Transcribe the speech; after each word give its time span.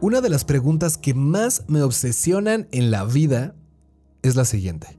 Una 0.00 0.20
de 0.20 0.28
las 0.28 0.44
preguntas 0.44 0.96
que 0.96 1.12
más 1.12 1.64
me 1.66 1.82
obsesionan 1.82 2.68
en 2.70 2.92
la 2.92 3.04
vida 3.04 3.56
es 4.22 4.36
la 4.36 4.44
siguiente. 4.44 4.96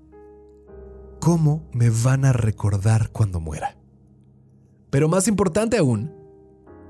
¿Cómo 1.21 1.69
me 1.71 1.89
van 1.89 2.25
a 2.25 2.33
recordar 2.33 3.09
cuando 3.11 3.39
muera? 3.39 3.77
Pero 4.89 5.07
más 5.07 5.29
importante 5.29 5.77
aún, 5.77 6.11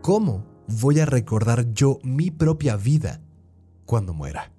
¿cómo 0.02 0.44
voy 0.82 1.00
a 1.00 1.06
recordar 1.06 1.72
yo 1.74 2.00
mi 2.02 2.32
propia 2.32 2.78
vida 2.78 3.22
cuando 3.86 4.16
muera? 4.16 4.54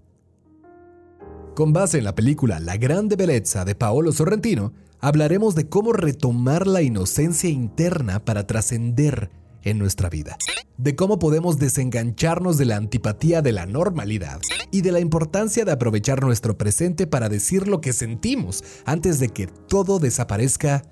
Con 1.57 1.73
base 1.73 1.99
en 1.99 2.05
la 2.05 2.15
película 2.15 2.61
La 2.61 2.77
Grande 2.77 3.17
Bellezza 3.17 3.65
de 3.65 3.75
Paolo 3.75 4.13
Sorrentino, 4.13 4.75
hablaremos 5.01 5.57
de 5.57 5.69
cómo 5.69 5.93
retomar 5.93 6.69
la 6.69 6.83
inocencia 6.83 7.51
interna 7.51 8.25
para 8.25 8.47
trascender 8.47 9.33
en 9.63 9.79
nuestra 9.79 10.09
vida, 10.09 10.37
de 10.77 10.97
cómo 10.97 11.19
podemos 11.19 11.59
desengancharnos 11.59 12.59
de 12.59 12.65
la 12.65 12.77
antipatía 12.77 13.43
de 13.43 13.53
la 13.53 13.67
normalidad 13.67 14.41
y 14.71 14.83
de 14.83 14.93
la 14.93 15.01
importancia 15.01 15.65
de 15.65 15.73
aprovechar 15.73 16.23
nuestro 16.23 16.57
presente 16.57 17.07
para 17.07 17.29
decir 17.29 17.69
lo 17.69 17.81
que 17.81 17.93
sentimos 17.93 18.65
antes 18.85 19.21
de 19.21 19.29
que 19.29 19.47
todo 19.47 19.99
desaparezca 19.99 20.83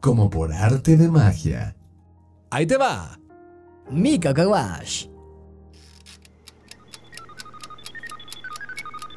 como 0.00 0.30
por 0.30 0.52
arte 0.52 0.96
de 0.96 1.08
magia. 1.08 1.76
Ahí 2.50 2.66
te 2.66 2.76
va. 2.76 3.18
Mika 3.90 4.34
Kawash. 4.34 5.15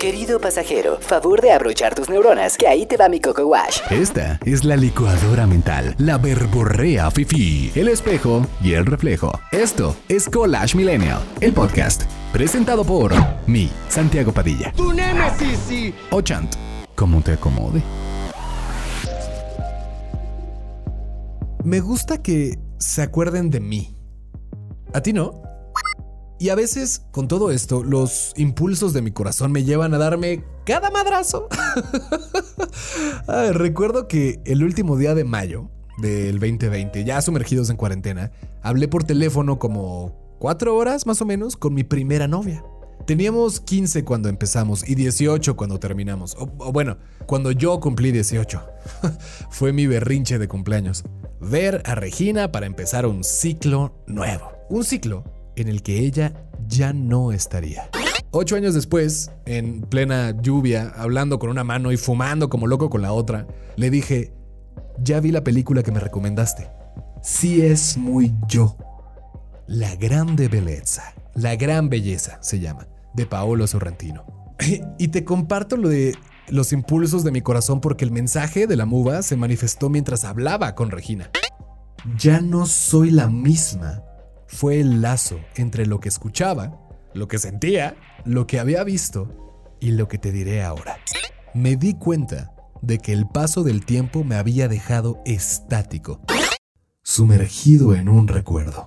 Querido 0.00 0.40
pasajero, 0.40 0.98
favor 0.98 1.42
de 1.42 1.52
abrochar 1.52 1.94
tus 1.94 2.08
neuronas, 2.08 2.56
que 2.56 2.66
ahí 2.66 2.86
te 2.86 2.96
va 2.96 3.10
mi 3.10 3.20
Coco 3.20 3.46
Wash. 3.46 3.80
Esta 3.90 4.40
es 4.46 4.64
la 4.64 4.74
licuadora 4.74 5.46
mental, 5.46 5.94
la 5.98 6.16
verborrea 6.16 7.10
fifi, 7.10 7.70
el 7.74 7.86
espejo 7.88 8.46
y 8.62 8.72
el 8.72 8.86
reflejo. 8.86 9.30
Esto 9.52 9.94
es 10.08 10.26
Collage 10.26 10.74
Millennial, 10.74 11.20
el 11.42 11.52
podcast, 11.52 12.04
presentado 12.32 12.82
por 12.82 13.12
mi 13.46 13.70
Santiago 13.90 14.32
Padilla. 14.32 14.72
¡Tu 14.72 14.90
némesis! 14.90 15.92
O 16.10 16.22
Chant, 16.22 16.54
como 16.94 17.20
te 17.20 17.32
acomode. 17.32 17.82
Me 21.62 21.80
gusta 21.80 22.22
que 22.22 22.58
se 22.78 23.02
acuerden 23.02 23.50
de 23.50 23.60
mí. 23.60 23.94
¿A 24.94 25.02
ti 25.02 25.12
no? 25.12 25.49
Y 26.40 26.48
a 26.48 26.54
veces, 26.54 27.02
con 27.10 27.28
todo 27.28 27.50
esto, 27.50 27.84
los 27.84 28.32
impulsos 28.34 28.94
de 28.94 29.02
mi 29.02 29.10
corazón 29.10 29.52
me 29.52 29.62
llevan 29.62 29.92
a 29.92 29.98
darme 29.98 30.42
cada 30.64 30.90
madrazo. 30.90 31.48
recuerdo 33.52 34.08
que 34.08 34.40
el 34.46 34.64
último 34.64 34.96
día 34.96 35.14
de 35.14 35.24
mayo 35.24 35.68
del 35.98 36.40
2020, 36.40 37.04
ya 37.04 37.20
sumergidos 37.20 37.68
en 37.68 37.76
cuarentena, 37.76 38.32
hablé 38.62 38.88
por 38.88 39.04
teléfono 39.04 39.58
como 39.58 40.16
cuatro 40.38 40.74
horas 40.76 41.04
más 41.06 41.20
o 41.20 41.26
menos 41.26 41.58
con 41.58 41.74
mi 41.74 41.84
primera 41.84 42.26
novia. 42.26 42.64
Teníamos 43.06 43.60
15 43.60 44.06
cuando 44.06 44.30
empezamos 44.30 44.88
y 44.88 44.94
18 44.94 45.56
cuando 45.56 45.78
terminamos. 45.78 46.36
O, 46.38 46.46
bueno, 46.72 46.96
cuando 47.26 47.52
yo 47.52 47.78
cumplí 47.80 48.12
18. 48.12 48.62
Fue 49.50 49.74
mi 49.74 49.86
berrinche 49.86 50.38
de 50.38 50.48
cumpleaños. 50.48 51.04
Ver 51.38 51.82
a 51.84 51.94
Regina 51.94 52.50
para 52.50 52.64
empezar 52.64 53.04
un 53.04 53.24
ciclo 53.24 54.02
nuevo. 54.06 54.52
Un 54.70 54.84
ciclo 54.84 55.22
en 55.60 55.68
el 55.68 55.82
que 55.82 56.00
ella 56.00 56.32
ya 56.68 56.92
no 56.92 57.32
estaría. 57.32 57.90
Ocho 58.32 58.54
años 58.54 58.74
después, 58.74 59.32
en 59.44 59.80
plena 59.80 60.40
lluvia, 60.40 60.92
hablando 60.96 61.38
con 61.38 61.50
una 61.50 61.64
mano 61.64 61.90
y 61.90 61.96
fumando 61.96 62.48
como 62.48 62.66
loco 62.66 62.88
con 62.88 63.02
la 63.02 63.12
otra, 63.12 63.46
le 63.76 63.90
dije, 63.90 64.32
ya 65.02 65.18
vi 65.20 65.32
la 65.32 65.42
película 65.42 65.82
que 65.82 65.90
me 65.90 65.98
recomendaste. 66.00 66.68
Sí 67.22 67.62
es 67.62 67.96
muy 67.96 68.32
yo. 68.46 68.76
La 69.66 69.96
grande 69.96 70.48
belleza, 70.48 71.14
la 71.34 71.56
gran 71.56 71.88
belleza 71.88 72.38
se 72.40 72.60
llama, 72.60 72.86
de 73.14 73.26
Paolo 73.26 73.66
Sorrentino. 73.66 74.24
y 74.98 75.08
te 75.08 75.24
comparto 75.24 75.76
lo 75.76 75.88
de 75.88 76.14
los 76.48 76.72
impulsos 76.72 77.24
de 77.24 77.30
mi 77.30 77.40
corazón 77.40 77.80
porque 77.80 78.04
el 78.04 78.10
mensaje 78.10 78.66
de 78.66 78.76
la 78.76 78.86
muba 78.86 79.22
se 79.22 79.36
manifestó 79.36 79.88
mientras 79.88 80.24
hablaba 80.24 80.74
con 80.74 80.90
Regina. 80.90 81.30
Ya 82.16 82.40
no 82.40 82.66
soy 82.66 83.10
la 83.10 83.28
misma 83.28 84.02
fue 84.50 84.80
el 84.80 85.00
lazo 85.00 85.40
entre 85.54 85.86
lo 85.86 86.00
que 86.00 86.08
escuchaba, 86.08 86.76
lo 87.14 87.28
que 87.28 87.38
sentía, 87.38 87.94
lo 88.24 88.46
que 88.46 88.58
había 88.58 88.82
visto 88.82 89.76
y 89.80 89.92
lo 89.92 90.08
que 90.08 90.18
te 90.18 90.32
diré 90.32 90.62
ahora. 90.62 90.98
Me 91.54 91.76
di 91.76 91.94
cuenta 91.94 92.52
de 92.82 92.98
que 92.98 93.12
el 93.12 93.28
paso 93.28 93.62
del 93.62 93.84
tiempo 93.84 94.24
me 94.24 94.34
había 94.34 94.66
dejado 94.66 95.22
estático, 95.24 96.20
sumergido 97.02 97.94
en 97.94 98.08
un 98.08 98.26
recuerdo. 98.26 98.86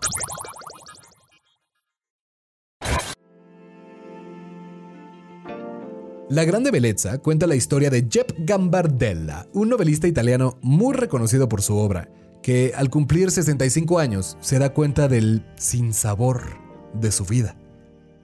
La 6.29 6.44
Grande 6.46 6.72
Bellezza 6.72 7.19
cuenta 7.19 7.47
la 7.47 7.56
historia 7.56 7.90
de 7.90 8.07
Jep 8.09 8.34
Gambardella, 8.40 9.47
un 9.53 9.69
novelista 9.69 10.07
italiano 10.07 10.57
muy 10.62 10.94
reconocido 10.94 11.47
por 11.47 11.62
su 11.62 11.78
obra, 11.78 12.09
que 12.44 12.74
al 12.76 12.92
cumplir 12.92 13.31
65 13.31 13.98
años 13.98 14.38
se 14.42 14.59
da 14.59 14.74
cuenta 14.74 15.08
del 15.08 15.44
sinsabor 15.56 16.44
de 16.94 17.12
su 17.12 17.26
vida. 17.26 17.58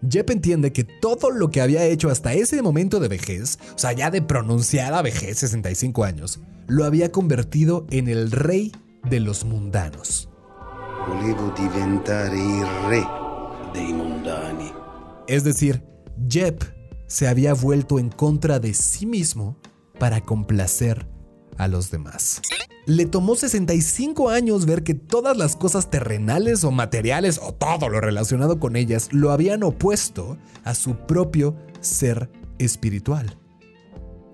Jep 0.08 0.30
entiende 0.30 0.72
que 0.72 0.84
todo 0.84 1.32
lo 1.32 1.50
que 1.50 1.62
había 1.62 1.84
hecho 1.86 2.10
hasta 2.10 2.34
ese 2.34 2.62
momento 2.62 3.00
de 3.00 3.08
vejez, 3.08 3.58
o 3.76 3.80
sea, 3.80 3.92
ya 3.94 4.12
de 4.12 4.22
pronunciada 4.22 5.02
vejez, 5.02 5.40
65 5.40 6.04
años, 6.04 6.40
lo 6.68 6.86
había 6.86 7.12
convertido 7.12 7.88
en 7.90 8.08
el 8.08 8.32
rey 8.32 8.72
de 9.10 9.20
los 9.20 9.44
mundanos. 9.44 10.30
Volevo 11.08 11.54
diventare 11.58 12.38
il 12.38 12.68
re 12.88 13.04
dei 13.74 13.94
mundani. 13.94 14.72
Es 15.28 15.44
decir, 15.44 15.84
Jep 16.30 16.64
se 17.08 17.28
había 17.28 17.54
vuelto 17.54 18.00
en 18.00 18.10
contra 18.10 18.60
de 18.60 18.74
sí 18.74 19.06
mismo 19.06 19.58
para 19.98 20.22
complacer 20.22 21.08
a 21.58 21.68
los 21.68 21.92
demás. 21.92 22.42
Le 22.90 23.06
tomó 23.06 23.36
65 23.36 24.30
años 24.32 24.66
ver 24.66 24.82
que 24.82 24.96
todas 24.96 25.38
las 25.38 25.56
cosas 25.56 25.92
terrenales 25.92 26.64
o 26.64 26.72
materiales 26.72 27.40
o 27.40 27.54
todo 27.54 27.88
lo 27.88 28.02
relacionado 28.02 28.60
con 28.60 28.76
ellas 28.76 29.10
lo 29.12 29.30
habían 29.30 29.62
opuesto 29.62 30.40
a 30.64 30.74
su 30.74 30.96
propio 31.06 31.56
ser 31.82 32.32
espiritual. 32.58 33.38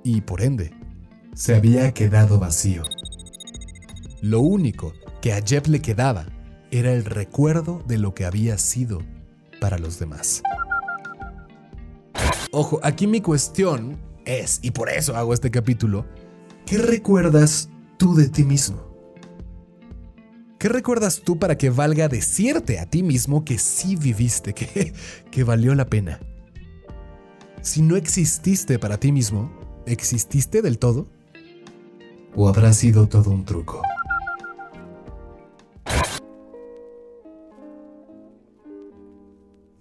Y 0.05 0.21
por 0.21 0.41
ende, 0.41 0.71
se 1.33 1.53
había 1.53 1.94
quedado 1.94 2.39
vacío. 2.39 2.83
Lo 4.21 4.39
único 4.39 4.94
que 5.21 5.33
a 5.33 5.41
Jeb 5.41 5.68
le 5.68 5.81
quedaba 5.81 6.25
era 6.71 6.94
el 6.94 7.03
recuerdo 7.03 7.83
de 7.85 7.97
lo 7.97 8.13
que 8.13 8.24
había 8.24 8.57
sido 8.57 9.01
para 9.59 9.77
los 9.77 10.00
demás. 10.00 10.41
Ojo, 12.53 12.80
aquí 12.83 13.06
mi 13.06 13.19
cuestión 13.19 13.97
es, 14.24 14.59
y 14.62 14.71
por 14.71 14.88
eso 14.88 15.13
hago 15.18 15.33
este 15.33 15.51
capítulo, 15.51 16.06
¿Qué 16.65 16.80
recuerdas 16.80 17.69
tú 17.97 18.15
de 18.15 18.30
ti 18.30 18.44
mismo? 18.44 18.83
¿Qué 20.59 20.69
recuerdas 20.69 21.21
tú 21.24 21.38
para 21.38 21.57
que 21.57 21.69
valga 21.69 22.07
decirte 22.07 22.80
a 22.80 22.89
ti 22.89 23.03
mismo 23.03 23.45
que 23.45 23.57
sí 23.57 23.95
viviste, 23.95 24.53
que, 24.53 24.94
que 25.31 25.44
valió 25.44 25.75
la 25.75 25.86
pena? 25.86 26.19
Si 27.62 27.81
no 27.81 27.95
exististe 27.95 28.80
para 28.80 29.00
ti 29.00 29.12
mismo, 29.12 29.51
¿exististe 29.86 30.62
del 30.62 30.77
todo? 30.77 31.07
¿O 32.36 32.47
habrá 32.50 32.74
sido 32.74 33.07
todo 33.07 33.31
un 33.31 33.45
truco? 33.45 33.81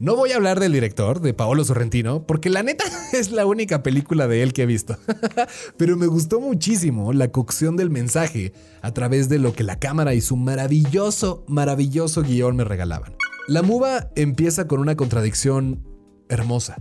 No 0.04 0.16
voy 0.16 0.32
a 0.32 0.36
hablar 0.36 0.60
del 0.60 0.72
director, 0.72 1.22
de 1.22 1.32
Paolo 1.32 1.64
Sorrentino, 1.64 2.26
porque 2.26 2.50
la 2.50 2.62
neta 2.62 2.84
es 3.14 3.30
la 3.30 3.46
única 3.46 3.82
película 3.82 4.28
de 4.28 4.42
él 4.42 4.52
que 4.52 4.64
he 4.64 4.66
visto. 4.66 4.98
Pero 5.78 5.96
me 5.96 6.06
gustó 6.06 6.42
muchísimo 6.42 7.14
la 7.14 7.28
cocción 7.28 7.74
del 7.78 7.88
mensaje 7.88 8.52
a 8.82 8.92
través 8.92 9.30
de 9.30 9.38
lo 9.38 9.54
que 9.54 9.62
la 9.62 9.78
cámara 9.78 10.12
y 10.12 10.20
su 10.20 10.36
maravilloso, 10.36 11.46
maravilloso 11.48 12.20
guion 12.20 12.54
me 12.54 12.64
regalaban. 12.64 13.16
La 13.48 13.62
muba 13.62 14.10
empieza 14.14 14.68
con 14.68 14.78
una 14.78 14.94
contradicción 14.94 15.82
hermosa. 16.28 16.76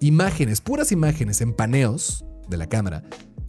Imágenes, 0.00 0.60
puras 0.60 0.90
imágenes 0.90 1.40
en 1.40 1.54
paneos 1.54 2.24
de 2.48 2.56
la 2.56 2.68
cámara, 2.68 3.04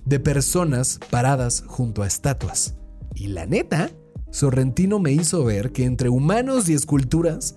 de 0.05 0.19
personas 0.19 0.99
paradas 1.09 1.63
junto 1.65 2.03
a 2.03 2.07
estatuas. 2.07 2.75
Y 3.15 3.29
la 3.29 3.47
neta, 3.47 3.89
Sorrentino 4.29 4.99
me 4.99 5.13
hizo 5.13 5.43
ver 5.43 5.71
que 5.71 5.85
entre 5.85 6.09
humanos 6.09 6.69
y 6.69 6.75
esculturas 6.75 7.55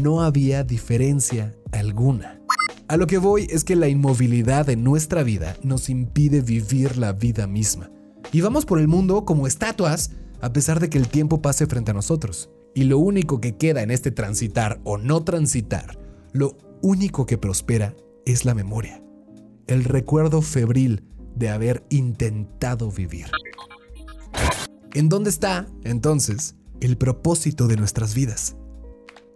no 0.00 0.22
había 0.22 0.64
diferencia 0.64 1.54
alguna. 1.72 2.40
A 2.86 2.96
lo 2.96 3.06
que 3.06 3.18
voy 3.18 3.46
es 3.50 3.64
que 3.64 3.76
la 3.76 3.88
inmovilidad 3.88 4.66
de 4.66 4.76
nuestra 4.76 5.22
vida 5.22 5.56
nos 5.62 5.88
impide 5.88 6.40
vivir 6.40 6.98
la 6.98 7.12
vida 7.12 7.46
misma. 7.46 7.90
Y 8.32 8.40
vamos 8.40 8.66
por 8.66 8.78
el 8.78 8.88
mundo 8.88 9.24
como 9.24 9.46
estatuas, 9.46 10.10
a 10.40 10.52
pesar 10.52 10.80
de 10.80 10.90
que 10.90 10.98
el 10.98 11.08
tiempo 11.08 11.40
pase 11.40 11.66
frente 11.66 11.92
a 11.92 11.94
nosotros. 11.94 12.50
Y 12.74 12.84
lo 12.84 12.98
único 12.98 13.40
que 13.40 13.56
queda 13.56 13.82
en 13.82 13.90
este 13.90 14.10
transitar 14.10 14.80
o 14.84 14.98
no 14.98 15.24
transitar, 15.24 15.98
lo 16.32 16.58
único 16.82 17.26
que 17.26 17.38
prospera 17.38 17.94
es 18.26 18.44
la 18.44 18.54
memoria. 18.54 19.02
El 19.66 19.84
recuerdo 19.84 20.42
febril 20.42 21.04
de 21.34 21.48
haber 21.48 21.84
intentado 21.88 22.90
vivir. 22.90 23.26
¿En 24.92 25.08
dónde 25.08 25.30
está, 25.30 25.66
entonces, 25.84 26.54
el 26.80 26.98
propósito 26.98 27.66
de 27.66 27.76
nuestras 27.76 28.14
vidas? 28.14 28.56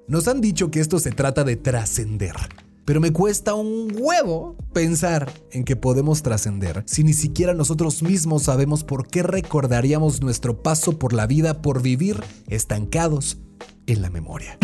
Nos 0.08 0.26
han 0.26 0.40
dicho 0.40 0.70
que 0.70 0.80
esto 0.80 0.98
se 0.98 1.12
trata 1.12 1.44
de 1.44 1.56
trascender, 1.56 2.34
pero 2.86 2.98
me 2.98 3.12
cuesta 3.12 3.52
un 3.52 3.94
huevo 3.94 4.56
pensar 4.72 5.30
en 5.50 5.64
que 5.64 5.76
podemos 5.76 6.22
trascender 6.22 6.82
si 6.86 7.04
ni 7.04 7.12
siquiera 7.12 7.52
nosotros 7.52 8.02
mismos 8.02 8.44
sabemos 8.44 8.84
por 8.84 9.06
qué 9.06 9.22
recordaríamos 9.22 10.22
nuestro 10.22 10.62
paso 10.62 10.98
por 10.98 11.12
la 11.12 11.26
vida 11.26 11.60
por 11.60 11.82
vivir 11.82 12.22
estancados 12.46 13.36
en 13.86 14.00
la 14.00 14.08
memoria. 14.08 14.56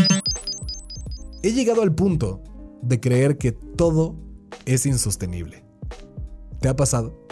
He 1.42 1.52
llegado 1.52 1.82
al 1.82 1.94
punto 1.94 2.42
de 2.80 3.00
creer 3.00 3.36
que 3.36 3.52
todo 3.52 4.16
es 4.64 4.86
insostenible. 4.86 5.62
¿Te 6.62 6.68
ha 6.68 6.76
pasado? 6.76 7.28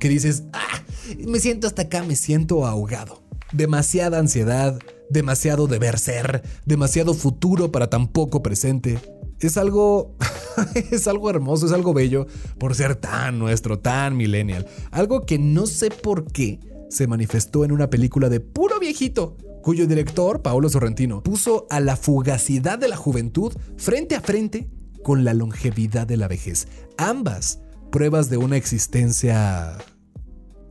Que 0.00 0.08
dices, 0.08 0.42
ah, 0.52 0.82
me 1.24 1.38
siento 1.38 1.68
hasta 1.68 1.82
acá, 1.82 2.02
me 2.02 2.16
siento 2.16 2.66
ahogado. 2.66 3.22
Demasiada 3.52 4.18
ansiedad, 4.18 4.76
demasiado 5.10 5.66
deber 5.66 5.98
ser, 5.98 6.42
demasiado 6.64 7.14
futuro 7.14 7.70
para 7.72 7.88
tan 7.90 8.08
poco 8.08 8.42
presente. 8.42 8.98
Es 9.40 9.56
algo 9.56 10.16
es 10.90 11.06
algo 11.06 11.30
hermoso, 11.30 11.66
es 11.66 11.72
algo 11.72 11.94
bello 11.94 12.26
por 12.58 12.74
ser 12.74 12.96
tan 12.96 13.38
nuestro, 13.38 13.78
tan 13.78 14.16
millennial. 14.16 14.66
Algo 14.90 15.26
que 15.26 15.38
no 15.38 15.66
sé 15.66 15.90
por 15.90 16.30
qué 16.30 16.60
se 16.90 17.06
manifestó 17.06 17.64
en 17.64 17.72
una 17.72 17.90
película 17.90 18.28
de 18.28 18.40
puro 18.40 18.78
viejito, 18.80 19.36
cuyo 19.62 19.86
director, 19.86 20.42
Paolo 20.42 20.68
Sorrentino, 20.68 21.22
puso 21.22 21.66
a 21.70 21.80
la 21.80 21.96
fugacidad 21.96 22.78
de 22.78 22.88
la 22.88 22.96
juventud 22.96 23.52
frente 23.76 24.16
a 24.16 24.20
frente 24.20 24.70
con 25.02 25.24
la 25.24 25.34
longevidad 25.34 26.06
de 26.06 26.16
la 26.16 26.28
vejez. 26.28 26.68
Ambas 26.96 27.60
pruebas 27.90 28.30
de 28.30 28.36
una 28.36 28.56
existencia 28.56 29.76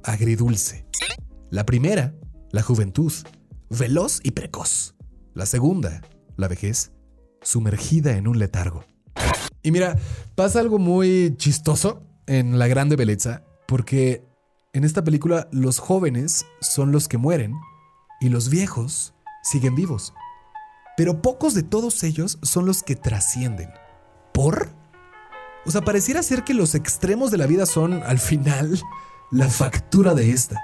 agridulce. 0.03 0.85
La 1.49 1.65
primera, 1.65 2.15
la 2.51 2.61
juventud, 2.61 3.13
veloz 3.69 4.19
y 4.23 4.31
precoz. 4.31 4.95
La 5.33 5.45
segunda, 5.45 6.01
la 6.35 6.47
vejez, 6.47 6.91
sumergida 7.41 8.17
en 8.17 8.27
un 8.27 8.39
letargo. 8.39 8.85
Y 9.63 9.71
mira, 9.71 9.97
pasa 10.35 10.59
algo 10.59 10.79
muy 10.79 11.35
chistoso 11.37 12.03
en 12.25 12.59
La 12.59 12.67
Grande 12.67 12.95
Belleza, 12.95 13.43
porque 13.67 14.25
en 14.73 14.83
esta 14.83 15.03
película 15.03 15.47
los 15.51 15.79
jóvenes 15.79 16.45
son 16.61 16.91
los 16.91 17.07
que 17.07 17.17
mueren 17.17 17.53
y 18.21 18.29
los 18.29 18.49
viejos 18.49 19.13
siguen 19.43 19.75
vivos. 19.75 20.13
Pero 20.95 21.21
pocos 21.21 21.53
de 21.53 21.63
todos 21.63 22.03
ellos 22.03 22.39
son 22.41 22.65
los 22.65 22.83
que 22.83 22.95
trascienden. 22.95 23.69
¿Por? 24.33 24.69
O 25.65 25.71
sea, 25.71 25.81
pareciera 25.81 26.23
ser 26.23 26.43
que 26.43 26.53
los 26.53 26.75
extremos 26.75 27.29
de 27.29 27.37
la 27.37 27.45
vida 27.45 27.65
son, 27.65 28.01
al 28.03 28.19
final, 28.19 28.81
la 29.31 29.49
factura 29.49 30.13
de 30.13 30.31
esta. 30.31 30.59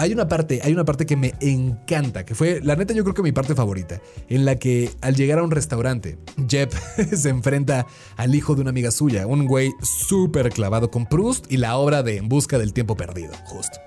Hay 0.00 0.12
una 0.12 0.28
parte, 0.28 0.60
hay 0.62 0.72
una 0.72 0.84
parte 0.84 1.06
que 1.06 1.16
me 1.16 1.34
encanta, 1.40 2.24
que 2.24 2.36
fue, 2.36 2.60
la 2.62 2.76
neta 2.76 2.94
yo 2.94 3.02
creo 3.02 3.14
que 3.14 3.22
mi 3.22 3.32
parte 3.32 3.56
favorita, 3.56 4.00
en 4.28 4.44
la 4.44 4.56
que 4.56 4.90
al 5.00 5.16
llegar 5.16 5.40
a 5.40 5.42
un 5.42 5.50
restaurante, 5.50 6.18
Jeb 6.48 6.70
se 7.16 7.28
enfrenta 7.28 7.86
al 8.16 8.34
hijo 8.34 8.54
de 8.54 8.60
una 8.60 8.70
amiga 8.70 8.92
suya, 8.92 9.26
un 9.26 9.46
güey 9.46 9.72
súper 9.82 10.50
clavado 10.50 10.90
con 10.90 11.06
Proust 11.06 11.50
y 11.50 11.56
la 11.56 11.76
obra 11.76 12.04
de 12.04 12.16
En 12.16 12.28
Busca 12.28 12.58
del 12.58 12.72
Tiempo 12.72 12.96
Perdido, 12.96 13.32
justo. 13.46 13.78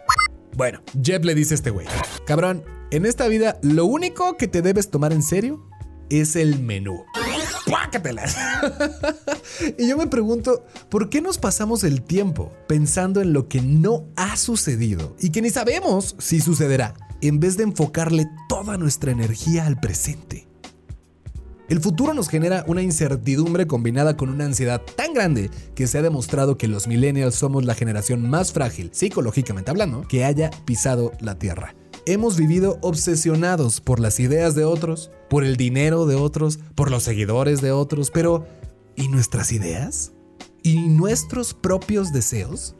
Bueno, 0.57 0.81
Jeb 1.01 1.23
le 1.23 1.33
dice 1.33 1.53
a 1.53 1.55
este 1.55 1.69
güey, 1.69 1.87
cabrón, 2.25 2.65
en 2.91 3.05
esta 3.05 3.29
vida 3.29 3.57
lo 3.61 3.85
único 3.85 4.35
que 4.35 4.49
te 4.49 4.61
debes 4.61 4.91
tomar 4.91 5.13
en 5.13 5.23
serio 5.23 5.65
es 6.09 6.35
el 6.35 6.59
menú. 6.59 7.05
y 9.77 9.87
yo 9.87 9.97
me 9.97 10.07
pregunto, 10.07 10.65
¿por 10.89 11.09
qué 11.09 11.21
nos 11.21 11.37
pasamos 11.37 11.83
el 11.83 12.01
tiempo 12.01 12.51
pensando 12.67 13.21
en 13.21 13.33
lo 13.33 13.47
que 13.47 13.61
no 13.61 14.07
ha 14.15 14.35
sucedido 14.35 15.15
y 15.19 15.29
que 15.29 15.41
ni 15.41 15.49
sabemos 15.49 16.15
si 16.19 16.41
sucederá, 16.41 16.93
en 17.21 17.39
vez 17.39 17.57
de 17.57 17.63
enfocarle 17.63 18.27
toda 18.49 18.77
nuestra 18.77 19.11
energía 19.11 19.65
al 19.65 19.79
presente? 19.79 20.47
El 21.69 21.79
futuro 21.79 22.13
nos 22.13 22.27
genera 22.27 22.65
una 22.67 22.81
incertidumbre 22.81 23.65
combinada 23.65 24.17
con 24.17 24.29
una 24.29 24.43
ansiedad 24.43 24.81
tan 24.97 25.13
grande 25.13 25.49
que 25.73 25.87
se 25.87 25.97
ha 25.97 26.01
demostrado 26.01 26.57
que 26.57 26.67
los 26.67 26.87
millennials 26.87 27.35
somos 27.35 27.63
la 27.63 27.75
generación 27.75 28.29
más 28.29 28.51
frágil, 28.51 28.89
psicológicamente 28.91 29.71
hablando, 29.71 30.01
que 30.01 30.25
haya 30.25 30.51
pisado 30.65 31.13
la 31.21 31.39
Tierra 31.39 31.73
hemos 32.05 32.37
vivido 32.37 32.77
obsesionados 32.81 33.81
por 33.81 33.99
las 33.99 34.19
ideas 34.19 34.55
de 34.55 34.65
otros, 34.65 35.11
por 35.29 35.43
el 35.43 35.57
dinero 35.57 36.05
de 36.05 36.15
otros, 36.15 36.59
por 36.75 36.91
los 36.91 37.03
seguidores 37.03 37.61
de 37.61 37.71
otros, 37.71 38.11
pero 38.11 38.47
¿y 38.95 39.07
nuestras 39.07 39.51
ideas? 39.51 40.11
¿Y 40.63 40.87
nuestros 40.89 41.53
propios 41.53 42.11
deseos? 42.11 42.75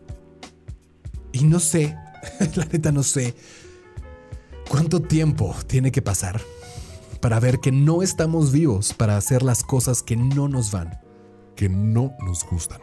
Y 1.32 1.46
no 1.46 1.60
sé, 1.60 1.96
la 2.56 2.66
neta 2.66 2.92
no 2.92 3.04
sé, 3.04 3.36
cuánto 4.70 5.02
tiempo 5.02 5.56
tiene 5.68 5.92
que 5.92 6.02
pasar 6.02 6.42
para 7.22 7.40
ver 7.40 7.60
que 7.60 7.72
no 7.72 8.02
estamos 8.02 8.52
vivos 8.52 8.94
para 8.94 9.16
hacer 9.16 9.44
las 9.44 9.64
cosas 9.64 10.02
que 10.02 10.18
no 10.18 10.48
nos 10.48 10.72
van, 10.72 11.00
que 11.56 11.70
no 11.70 12.14
nos 12.26 12.44
gustan. 12.44 12.82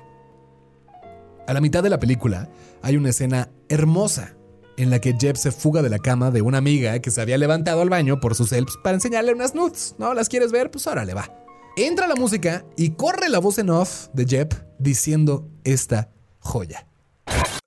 A 1.47 1.53
la 1.53 1.61
mitad 1.61 1.83
de 1.83 1.91
la 1.91 1.99
película 1.99 2.51
hay 2.83 2.97
una 2.97 3.11
escena 3.11 3.51
hermosa 3.69 4.38
en 4.79 4.91
la 4.91 5.01
que 5.01 5.15
Jeb 5.19 5.37
se 5.37 5.51
fuga 5.53 5.83
de 5.83 5.91
la 5.91 5.99
cama 5.99 6.31
de 6.31 6.41
una 6.41 6.59
amiga 6.59 6.99
que 7.01 7.11
se 7.11 7.21
había 7.21 7.37
levantado 7.37 7.83
al 7.83 7.91
baño 7.91 8.21
por 8.21 8.35
sus 8.35 8.53
elps 8.53 8.79
para 8.83 8.95
enseñarle 8.95 9.35
unas 9.35 9.55
nudes. 9.55 9.97
¿No 9.99 10.15
las 10.15 10.29
quieres 10.29 10.53
ver? 10.53 10.71
Pues 10.71 10.87
órale, 10.87 11.15
va. 11.15 11.29
Entra 11.77 12.07
la 12.07 12.15
música 12.15 12.65
y 12.77 12.91
corre 12.91 13.29
la 13.29 13.41
voz 13.41 13.59
en 13.59 13.71
off 13.71 14.09
de 14.13 14.25
Jeb 14.25 14.49
diciendo 14.79 15.51
esta 15.65 16.11
joya. 16.39 16.87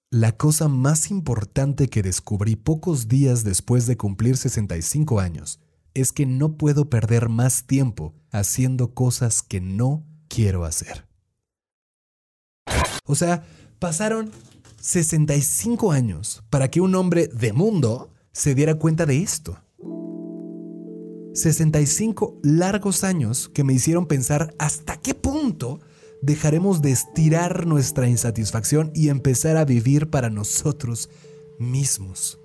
La 0.09 0.31
cosa 0.31 0.67
más 0.67 1.11
importante 1.11 1.87
que 1.87 2.01
descubrí 2.01 2.55
pocos 2.55 3.07
días 3.07 3.43
después 3.43 3.85
de 3.85 3.97
cumplir 3.97 4.37
65 4.37 5.19
años 5.19 5.59
es 5.93 6.11
que 6.11 6.25
no 6.25 6.57
puedo 6.57 6.89
perder 6.89 7.29
más 7.29 7.65
tiempo 7.65 8.13
haciendo 8.31 8.93
cosas 8.93 9.41
que 9.41 9.59
no 9.59 10.05
quiero 10.29 10.63
hacer. 10.65 11.05
O 13.05 13.15
sea, 13.15 13.43
pasaron 13.79 14.31
65 14.81 15.91
años 15.91 16.43
para 16.49 16.69
que 16.69 16.81
un 16.81 16.95
hombre 16.95 17.27
de 17.27 17.53
mundo 17.53 18.11
se 18.31 18.55
diera 18.55 18.75
cuenta 18.75 19.05
de 19.05 19.21
esto. 19.21 19.57
65 21.33 22.39
largos 22.43 23.03
años 23.03 23.49
que 23.53 23.63
me 23.63 23.73
hicieron 23.73 24.07
pensar 24.07 24.53
hasta 24.57 24.97
qué 24.97 25.13
punto 25.13 25.79
dejaremos 26.21 26.81
de 26.81 26.91
estirar 26.91 27.65
nuestra 27.67 28.09
insatisfacción 28.09 28.91
y 28.93 29.09
empezar 29.09 29.55
a 29.57 29.65
vivir 29.65 30.09
para 30.09 30.29
nosotros 30.29 31.09
mismos. 31.59 32.39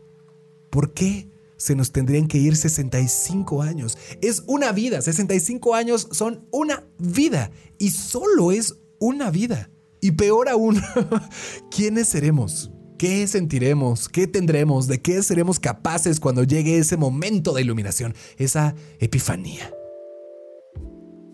¿Por 0.71 0.93
qué 0.93 1.31
se 1.57 1.75
nos 1.75 1.91
tendrían 1.91 2.29
que 2.29 2.39
ir 2.39 2.55
65 2.55 3.63
años? 3.63 3.97
Es 4.21 4.45
una 4.47 4.73
vida, 4.73 5.01
65 5.01 5.75
años 5.75 6.09
son 6.13 6.47
una 6.53 6.87
vida 6.99 7.51
y 7.79 7.91
solo 7.91 8.53
es 8.53 8.77
una 9.01 9.31
vida. 9.31 9.71
Y 10.07 10.13
peor 10.13 10.49
aún, 10.49 10.81
¿quiénes 11.69 12.07
seremos? 12.07 12.71
¿Qué 12.97 13.27
sentiremos? 13.27 14.09
¿Qué 14.09 14.29
tendremos? 14.29 14.87
¿De 14.87 15.03
qué 15.03 15.21
seremos 15.21 15.59
capaces 15.59 16.21
cuando 16.21 16.45
llegue 16.45 16.79
ese 16.79 16.97
momento 16.97 17.53
de 17.53 17.63
iluminación? 17.63 18.15
Esa 18.39 18.77
epifanía. 19.01 19.69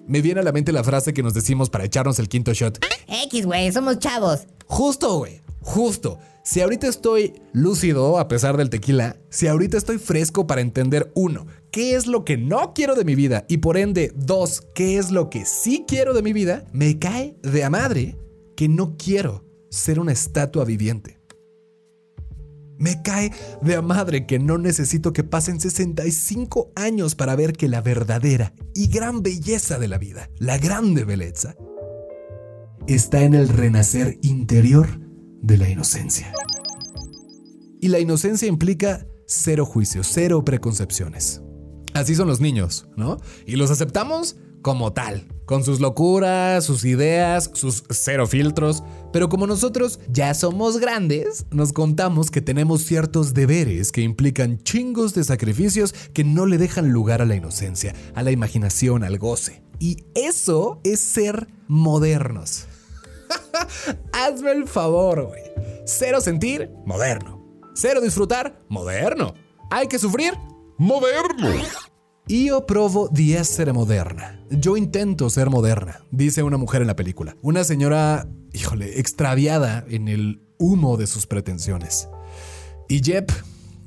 Me 0.07 0.23
viene 0.23 0.41
a 0.41 0.43
la 0.43 0.52
mente 0.52 0.73
la 0.73 0.83
frase 0.83 1.12
que 1.12 1.23
nos 1.23 1.35
decimos 1.35 1.69
para 1.69 1.85
echarnos 1.85 2.19
el 2.19 2.31
quinto 2.31 2.55
shot. 2.55 2.83
X, 3.26 3.45
güey, 3.45 3.71
somos 3.73 3.99
chavos. 3.99 4.47
Justo, 4.64 5.19
güey, 5.19 5.43
justo. 5.61 6.19
Si 6.43 6.62
ahorita 6.62 6.88
estoy 6.88 7.35
lúcido 7.52 8.19
a 8.19 8.26
pesar 8.26 8.57
del 8.57 8.71
tequila, 8.71 9.19
si 9.29 9.49
ahorita 9.49 9.76
estoy 9.76 9.99
fresco 9.99 10.47
para 10.47 10.62
entender, 10.62 11.12
uno, 11.14 11.47
qué 11.73 11.95
es 11.95 12.07
lo 12.07 12.25
que 12.25 12.38
no 12.38 12.73
quiero 12.73 12.95
de 12.95 13.05
mi 13.05 13.17
vida 13.17 13.45
y 13.50 13.59
por 13.59 13.76
ende, 13.76 14.14
dos, 14.17 14.62
qué 14.75 14.97
es 14.97 15.11
lo 15.11 15.29
que 15.29 15.45
sí 15.45 15.85
quiero 15.87 16.14
de 16.14 16.23
mi 16.23 16.33
vida, 16.33 16.64
me 16.73 16.99
cae 16.99 17.37
de 17.43 17.64
a 17.64 17.69
madre 17.69 18.17
que 18.56 18.68
no 18.68 18.97
quiero 18.97 19.44
ser 19.71 19.99
una 19.99 20.12
estatua 20.12 20.64
viviente. 20.64 21.21
Me 22.78 23.00
cae 23.02 23.32
de 23.62 23.76
a 23.76 23.82
madre 23.82 24.26
que 24.26 24.38
no 24.38 24.59
necesito 24.59 25.12
que 25.12 25.23
pasen 25.23 25.61
65 25.61 26.73
años 26.75 27.14
para 27.14 27.37
ver 27.37 27.52
que 27.52 27.68
la 27.68 27.80
verdadera 27.80 28.54
y 28.75 28.88
gran 28.88 29.23
belleza 29.23 29.78
de 29.78 29.88
la 29.88 29.99
vida, 29.99 30.30
la 30.38 30.59
grande 30.59 31.04
belleza, 31.04 31.54
está 32.87 33.23
en 33.23 33.35
el 33.35 33.49
renacer 33.49 34.18
interior 34.23 34.88
de 35.40 35.59
la 35.59 35.68
inocencia. 35.68 36.32
Y 37.80 37.88
la 37.88 38.00
inocencia 38.00 38.49
implica 38.49 39.06
cero 39.26 39.64
juicios, 39.64 40.09
cero 40.11 40.44
preconcepciones. 40.44 41.42
Así 41.94 42.14
son 42.14 42.28
los 42.28 42.40
niños, 42.40 42.88
¿no? 42.97 43.18
Y 43.47 43.56
los 43.56 43.71
aceptamos 43.71 44.37
como 44.62 44.92
tal, 44.92 45.26
con 45.45 45.64
sus 45.64 45.81
locuras, 45.81 46.64
sus 46.64 46.85
ideas, 46.85 47.50
sus 47.52 47.85
cero 47.90 48.26
filtros, 48.26 48.83
pero 49.12 49.28
como 49.28 49.47
nosotros 49.47 50.00
ya 50.09 50.33
somos 50.33 50.78
grandes, 50.78 51.45
nos 51.50 51.73
contamos 51.73 52.31
que 52.31 52.40
tenemos 52.40 52.83
ciertos 52.83 53.35
deberes 53.35 53.92
que 53.92 54.00
implican 54.00 54.62
chingos 54.62 55.12
de 55.14 55.25
sacrificios 55.25 55.92
que 56.14 56.25
no 56.25 56.47
le 56.47 56.59
dejan 56.59 56.92
lugar 56.92 57.21
a 57.21 57.26
la 57.26 57.35
inocencia, 57.35 57.95
a 58.14 58.23
la 58.23 58.31
imaginación, 58.31 59.04
al 59.04 59.19
goce. 59.19 59.62
Y 59.78 60.04
eso 60.14 60.81
es 60.85 61.00
ser 61.00 61.49
modernos. 61.66 62.66
Hazme 64.12 64.52
el 64.52 64.69
favor, 64.69 65.26
güey. 65.26 65.42
Cero 65.85 66.21
sentir, 66.21 66.71
moderno. 66.87 67.42
Cero 67.75 68.00
disfrutar, 68.00 68.62
moderno. 68.69 69.35
Hay 69.71 69.88
que 69.88 69.99
sufrir, 69.99 70.35
moderno. 70.78 71.50
Io 72.29 72.64
provo 72.64 73.09
di 73.11 73.33
essere 73.33 73.73
moderna. 73.73 74.38
Yo 74.49 74.76
intento 74.76 75.29
ser 75.29 75.50
moderna, 75.50 76.05
dice 76.12 76.45
una 76.45 76.57
mujer 76.57 76.81
en 76.81 76.87
la 76.87 76.95
película. 76.95 77.37
Una 77.43 77.64
señora, 77.64 78.29
híjole, 78.52 79.00
extraviada 79.00 79.85
en 79.88 80.07
el 80.07 80.41
humo 80.57 80.97
de 80.97 81.09
sus 81.09 81.26
pretensiones. 81.26 82.09
Y 82.88 83.02
Jep, 83.02 83.33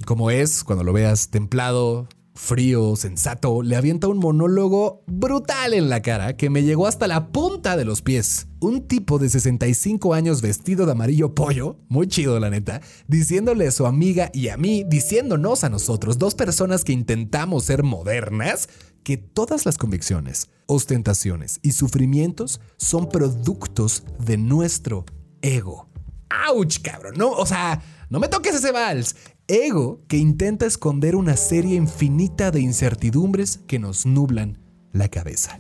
como 0.06 0.32
es, 0.32 0.66
cuando 0.66 0.84
lo 0.84 0.92
veas 0.92 1.30
templado, 1.30 2.10
frío, 2.36 2.96
sensato, 2.98 3.64
le 3.64 3.76
avienta 3.78 4.08
un 4.08 4.20
monólogo 4.20 5.04
brutal 5.08 5.74
en 5.74 5.90
la 5.90 6.02
cara 6.02 6.36
que 6.36 6.50
me 6.50 6.64
llegó 6.64 6.86
hasta 6.86 7.08
la 7.08 7.30
punta 7.30 7.78
de 7.78 7.86
los 7.86 8.02
pies. 8.02 8.48
Un 8.60 8.88
tipo 8.88 9.18
de 9.18 9.30
65 9.30 10.14
años 10.14 10.42
vestido 10.42 10.86
de 10.86 10.92
amarillo 10.92 11.34
pollo, 11.34 11.78
muy 11.88 12.08
chido 12.08 12.40
la 12.40 12.50
neta, 12.50 12.82
diciéndole 13.08 13.68
a 13.68 13.72
su 13.72 13.86
amiga 13.86 14.30
y 14.34 14.50
a 14.50 14.58
mí, 14.58 14.84
diciéndonos 14.88 15.64
a 15.64 15.70
nosotros, 15.70 16.20
dos 16.20 16.36
personas 16.36 16.84
que 16.84 16.92
intentamos 16.92 17.64
ser 17.64 17.84
modernas, 17.84 18.70
que 19.04 19.18
todas 19.18 19.66
las 19.66 19.78
convicciones, 19.78 20.50
ostentaciones 20.66 21.60
y 21.62 21.72
sufrimientos 21.72 22.60
son 22.78 23.08
productos 23.08 24.04
de 24.20 24.38
nuestro 24.38 25.06
ego. 25.42 25.88
¡Auch, 26.30 26.82
cabrón! 26.82 27.14
No, 27.18 27.32
o 27.32 27.46
sea, 27.46 27.82
no 28.10 28.20
me 28.20 28.28
toques 28.28 28.56
ese 28.56 28.72
vals. 28.72 29.16
Ego 29.48 30.02
que 30.08 30.18
intenta 30.18 30.66
esconder 30.66 31.16
una 31.16 31.38
serie 31.38 31.76
infinita 31.76 32.50
de 32.50 32.62
incertidumbres 32.62 33.60
que 33.68 33.78
nos 33.78 34.08
nublan 34.08 34.58
la 34.92 35.08
cabeza. 35.10 35.60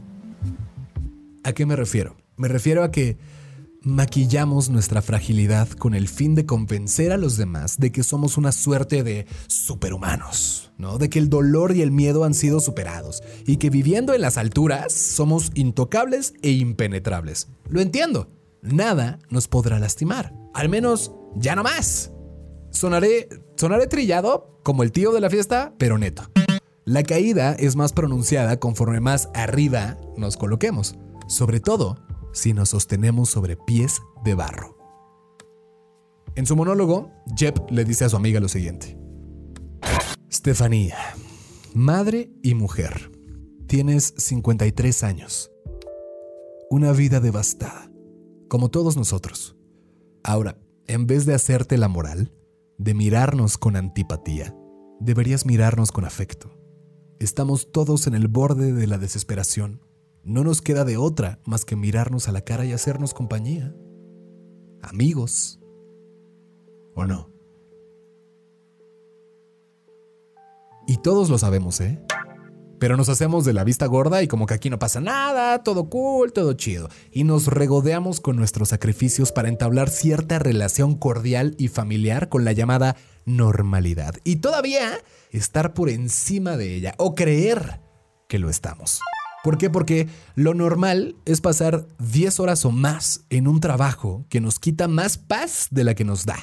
¿A 1.44 1.54
qué 1.54 1.68
me 1.68 1.76
refiero? 1.76 2.16
Me 2.36 2.48
refiero 2.48 2.84
a 2.84 2.90
que 2.90 3.18
maquillamos 3.82 4.72
nuestra 4.72 5.04
fragilidad 5.04 5.70
con 5.70 5.94
el 5.94 6.08
fin 6.08 6.34
de 6.34 6.48
convencer 6.48 7.12
a 7.12 7.18
los 7.18 7.38
demás 7.38 7.78
de 7.78 7.92
que 7.92 8.02
somos 8.02 8.38
una 8.38 8.52
suerte 8.52 9.04
de 9.04 9.28
superhumanos, 9.46 10.72
¿no? 10.80 10.98
De 10.98 11.08
que 11.08 11.20
el 11.20 11.30
dolor 11.30 11.76
y 11.76 11.84
el 11.84 11.92
miedo 11.92 12.24
han 12.24 12.34
sido 12.34 12.62
superados 12.62 13.22
y 13.46 13.58
que 13.58 13.70
viviendo 13.70 14.16
en 14.16 14.22
las 14.22 14.40
alturas 14.40 14.92
somos 14.92 15.52
intocables 15.54 16.34
e 16.42 16.50
impenetrables. 16.50 17.50
Lo 17.70 17.82
entiendo. 17.82 18.32
Nada 18.64 19.20
nos 19.30 19.48
podrá 19.48 19.78
lastimar. 19.78 20.34
Al 20.56 20.70
menos 20.70 21.12
ya 21.36 21.56
no 21.56 21.62
más. 21.62 22.15
Sonaré, 22.76 23.30
sonaré 23.56 23.88
trillado 23.88 24.60
como 24.62 24.84
el 24.84 24.92
tío 24.92 25.14
de 25.14 25.22
la 25.22 25.30
fiesta, 25.30 25.74
pero 25.78 25.98
neto. 25.98 26.24
La 26.84 27.04
caída 27.04 27.54
es 27.54 27.78
más 27.78 27.94
pronunciada 27.94 28.60
conforme 28.60 29.00
más 29.00 29.30
arriba 29.34 29.98
nos 30.18 30.36
coloquemos, 30.36 30.96
sobre 31.28 31.62
todo 31.62 31.98
si 32.34 32.54
nos 32.54 32.70
sostenemos 32.70 33.30
sobre 33.30 33.56
pies 33.56 34.02
de 34.26 34.36
barro. 34.36 34.78
En 36.36 36.46
su 36.46 36.58
monólogo, 36.58 37.12
Jeb 37.38 37.56
le 37.72 37.86
dice 37.86 38.04
a 38.04 38.10
su 38.10 38.18
amiga 38.18 38.42
lo 38.42 38.50
siguiente. 38.50 38.98
Estefanía, 40.30 40.98
madre 41.74 42.30
y 42.44 42.56
mujer, 42.56 43.10
tienes 43.68 44.14
53 44.18 45.04
años. 45.06 45.50
Una 46.70 46.92
vida 46.92 47.22
devastada, 47.22 47.90
como 48.50 48.70
todos 48.70 48.98
nosotros. 48.98 49.56
Ahora, 50.26 50.58
en 50.88 51.08
vez 51.08 51.26
de 51.26 51.36
hacerte 51.36 51.78
la 51.78 51.88
moral, 51.88 52.34
de 52.78 52.94
mirarnos 52.94 53.58
con 53.58 53.76
antipatía, 53.76 54.56
deberías 55.00 55.46
mirarnos 55.46 55.92
con 55.92 56.06
afecto. 56.06 56.52
Estamos 57.20 57.72
todos 57.72 58.08
en 58.08 58.16
el 58.16 58.28
borde 58.28 58.74
de 58.74 58.88
la 58.88 58.98
desesperación. 58.98 59.82
No 60.24 60.44
nos 60.44 60.62
queda 60.62 60.84
de 60.84 60.98
otra 60.98 61.40
más 61.46 61.64
que 61.66 61.76
mirarnos 61.76 62.28
a 62.28 62.32
la 62.32 62.42
cara 62.42 62.66
y 62.66 62.74
hacernos 62.74 63.14
compañía. 63.14 63.76
Amigos. 64.82 65.60
¿O 66.94 67.06
no? 67.06 67.30
Y 70.88 70.98
todos 70.98 71.30
lo 71.30 71.38
sabemos, 71.38 71.82
¿eh? 71.82 72.06
Pero 72.80 72.98
nos 72.98 73.10
hacemos 73.10 73.46
de 73.46 73.54
la 73.54 73.64
vista 73.64 73.86
gorda 73.86 74.22
y 74.22 74.28
como 74.28 74.46
que 74.46 74.54
aquí 74.54 74.70
no 74.70 74.80
pasa 74.80 75.02
nada, 75.02 75.64
todo 75.64 75.90
cool, 75.90 76.34
todo 76.34 76.54
chido. 76.54 76.90
Y 77.12 77.24
nos 77.24 77.48
regodeamos 77.48 78.20
con 78.20 78.36
nuestros 78.36 78.70
sacrificios 78.70 79.32
para 79.32 79.50
entablar 79.50 79.90
cierta 79.90 80.40
relación 80.40 80.96
cordial 80.96 81.56
y 81.58 81.68
familiar 81.70 82.30
con 82.30 82.46
la 82.46 82.52
llamada 82.52 82.96
normalidad. 83.26 84.16
Y 84.24 84.38
todavía 84.38 85.00
estar 85.32 85.74
por 85.74 85.90
encima 85.90 86.58
de 86.58 86.76
ella 86.76 86.94
o 86.98 87.16
creer 87.16 87.82
que 88.28 88.40
lo 88.40 88.50
estamos. 88.50 89.02
¿Por 89.44 89.60
qué? 89.60 89.70
Porque 89.70 90.10
lo 90.34 90.56
normal 90.56 91.16
es 91.26 91.40
pasar 91.40 91.86
10 92.00 92.40
horas 92.40 92.66
o 92.66 92.72
más 92.72 93.26
en 93.30 93.48
un 93.48 93.60
trabajo 93.60 94.26
que 94.28 94.42
nos 94.42 94.58
quita 94.58 94.88
más 94.88 95.20
paz 95.20 95.68
de 95.70 95.84
la 95.84 95.94
que 95.94 96.04
nos 96.04 96.26
da. 96.26 96.38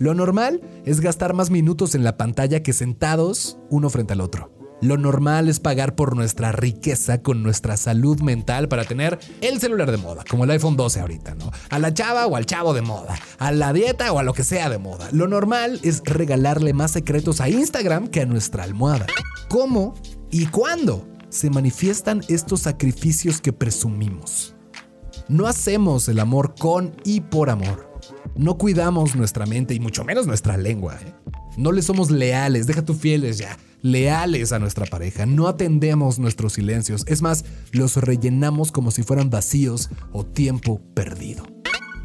Lo 0.00 0.14
normal 0.14 0.62
es 0.86 1.00
gastar 1.00 1.34
más 1.34 1.50
minutos 1.50 1.94
en 1.94 2.04
la 2.04 2.16
pantalla 2.16 2.62
que 2.62 2.72
sentados 2.72 3.58
uno 3.68 3.90
frente 3.90 4.14
al 4.14 4.22
otro. 4.22 4.50
Lo 4.80 4.96
normal 4.96 5.50
es 5.50 5.60
pagar 5.60 5.94
por 5.94 6.16
nuestra 6.16 6.52
riqueza 6.52 7.20
con 7.20 7.42
nuestra 7.42 7.76
salud 7.76 8.18
mental 8.22 8.66
para 8.66 8.84
tener 8.84 9.18
el 9.42 9.60
celular 9.60 9.90
de 9.90 9.98
moda, 9.98 10.24
como 10.30 10.44
el 10.44 10.52
iPhone 10.52 10.74
12 10.74 11.00
ahorita, 11.00 11.34
¿no? 11.34 11.50
A 11.68 11.78
la 11.78 11.92
chava 11.92 12.26
o 12.26 12.36
al 12.36 12.46
chavo 12.46 12.72
de 12.72 12.80
moda, 12.80 13.14
a 13.38 13.52
la 13.52 13.74
dieta 13.74 14.10
o 14.10 14.18
a 14.18 14.22
lo 14.22 14.32
que 14.32 14.42
sea 14.42 14.70
de 14.70 14.78
moda. 14.78 15.10
Lo 15.12 15.28
normal 15.28 15.78
es 15.82 16.00
regalarle 16.06 16.72
más 16.72 16.92
secretos 16.92 17.42
a 17.42 17.50
Instagram 17.50 18.08
que 18.08 18.22
a 18.22 18.26
nuestra 18.26 18.64
almohada. 18.64 19.04
¿Cómo 19.50 19.92
y 20.30 20.46
cuándo 20.46 21.06
se 21.28 21.50
manifiestan 21.50 22.22
estos 22.28 22.60
sacrificios 22.60 23.42
que 23.42 23.52
presumimos? 23.52 24.54
No 25.28 25.46
hacemos 25.46 26.08
el 26.08 26.20
amor 26.20 26.54
con 26.58 26.96
y 27.04 27.20
por 27.20 27.50
amor. 27.50 27.89
No 28.36 28.56
cuidamos 28.56 29.16
nuestra 29.16 29.46
mente 29.46 29.74
y 29.74 29.80
mucho 29.80 30.04
menos 30.04 30.26
nuestra 30.26 30.56
lengua. 30.56 30.98
¿eh? 31.04 31.12
No 31.56 31.72
le 31.72 31.82
somos 31.82 32.10
leales, 32.10 32.66
deja 32.66 32.84
tu 32.84 32.94
fieles 32.94 33.38
ya, 33.38 33.58
leales 33.82 34.52
a 34.52 34.58
nuestra 34.58 34.86
pareja. 34.86 35.26
No 35.26 35.48
atendemos 35.48 36.18
nuestros 36.18 36.54
silencios. 36.54 37.04
Es 37.06 37.22
más, 37.22 37.44
los 37.72 37.96
rellenamos 37.96 38.72
como 38.72 38.90
si 38.90 39.02
fueran 39.02 39.30
vacíos 39.30 39.90
o 40.12 40.24
tiempo 40.24 40.80
perdido. 40.94 41.44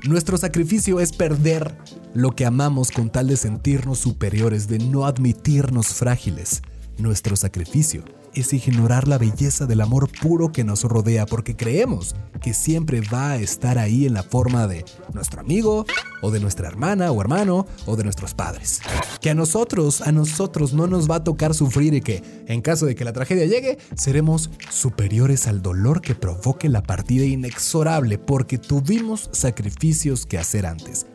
Nuestro 0.08 0.38
sacrificio 0.38 1.00
es 1.00 1.12
perder 1.12 1.78
lo 2.14 2.32
que 2.32 2.46
amamos 2.46 2.92
con 2.92 3.10
tal 3.10 3.28
de 3.28 3.38
sentirnos 3.38 4.00
superiores, 4.00 4.68
de 4.68 4.80
no 4.80 5.06
admitirnos 5.06 5.88
frágiles. 5.88 6.62
Nuestro 6.98 7.36
sacrificio 7.36 8.04
es 8.36 8.54
ignorar 8.54 9.08
la 9.08 9.18
belleza 9.18 9.66
del 9.66 9.82
amor 9.82 10.10
puro 10.22 10.52
que 10.52 10.64
nos 10.64 10.84
rodea 10.84 11.26
porque 11.26 11.56
creemos 11.56 12.16
que 12.42 12.54
siempre 12.54 13.02
va 13.02 13.32
a 13.32 13.38
estar 13.38 13.78
ahí 13.78 14.06
en 14.06 14.14
la 14.14 14.24
forma 14.24 14.68
de 14.68 14.86
nuestro 15.14 15.42
amigo 15.42 15.86
o 16.22 16.32
de 16.32 16.40
nuestra 16.40 16.68
hermana 16.68 17.12
o 17.12 17.22
hermano 17.22 17.66
o 17.86 17.96
de 17.96 18.04
nuestros 18.04 18.34
padres. 18.34 18.82
Que 19.22 19.30
a 19.30 19.36
nosotros, 19.36 20.02
a 20.02 20.12
nosotros 20.12 20.74
no 20.74 20.88
nos 20.88 21.10
va 21.10 21.16
a 21.16 21.24
tocar 21.24 21.54
sufrir 21.54 21.94
y 21.94 22.02
que, 22.02 22.22
en 22.48 22.62
caso 22.62 22.86
de 22.86 22.96
que 22.96 23.06
la 23.06 23.14
tragedia 23.14 23.46
llegue, 23.46 23.78
seremos 23.96 24.50
superiores 24.70 25.48
al 25.48 25.62
dolor 25.62 26.02
que 26.02 26.16
provoque 26.16 26.70
la 26.70 26.84
partida 26.84 27.26
inexorable 27.26 28.18
porque 28.18 28.58
tuvimos 28.58 29.30
sacrificios 29.32 30.26
que 30.26 30.38
hacer 30.38 30.66
antes. 30.66 31.06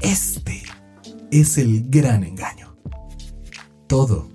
Este 0.00 0.62
es 1.30 1.58
el 1.58 1.88
gran 1.88 2.24
engaño. 2.24 2.76
Todo 3.86 4.31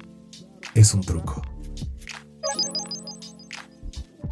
es 0.77 0.93
un 0.93 1.01
truco. 1.01 1.41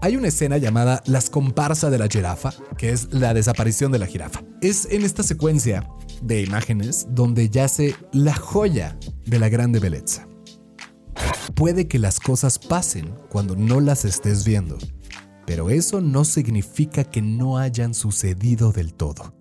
Hay 0.01 0.15
una 0.15 0.27
escena 0.27 0.57
llamada 0.57 1.01
Las 1.07 1.31
comparsa 1.31 1.89
de 1.89 1.97
la 1.97 2.07
jirafa, 2.07 2.53
que 2.77 2.91
es 2.91 3.11
la 3.11 3.33
desaparición 3.33 3.91
de 3.91 3.97
la 3.97 4.05
jirafa. 4.05 4.43
Es 4.61 4.87
en 4.91 5.03
esta 5.03 5.23
secuencia 5.23 5.89
de 6.21 6.43
imágenes 6.43 7.07
donde 7.09 7.49
yace 7.49 7.95
la 8.13 8.35
joya 8.35 8.97
de 9.25 9.39
la 9.39 9.49
grande 9.49 9.79
belleza. 9.79 10.27
Puede 11.55 11.87
que 11.87 11.97
las 11.97 12.19
cosas 12.19 12.59
pasen 12.59 13.15
cuando 13.29 13.55
no 13.55 13.79
las 13.79 14.05
estés 14.05 14.45
viendo, 14.45 14.77
pero 15.47 15.71
eso 15.71 15.99
no 15.99 16.25
significa 16.25 17.03
que 17.05 17.23
no 17.23 17.57
hayan 17.57 17.95
sucedido 17.95 18.71
del 18.71 18.93
todo. 18.93 19.33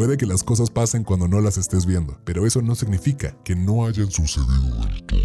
Puede 0.00 0.16
que 0.16 0.24
las 0.24 0.42
cosas 0.42 0.70
pasen 0.70 1.04
cuando 1.04 1.28
no 1.28 1.42
las 1.42 1.58
estés 1.58 1.84
viendo, 1.84 2.18
pero 2.24 2.46
eso 2.46 2.62
no 2.62 2.74
significa 2.74 3.36
que 3.44 3.54
no 3.54 3.84
hayan 3.84 4.10
sucedido 4.10 4.86
del 4.86 5.02
todo. 5.04 5.20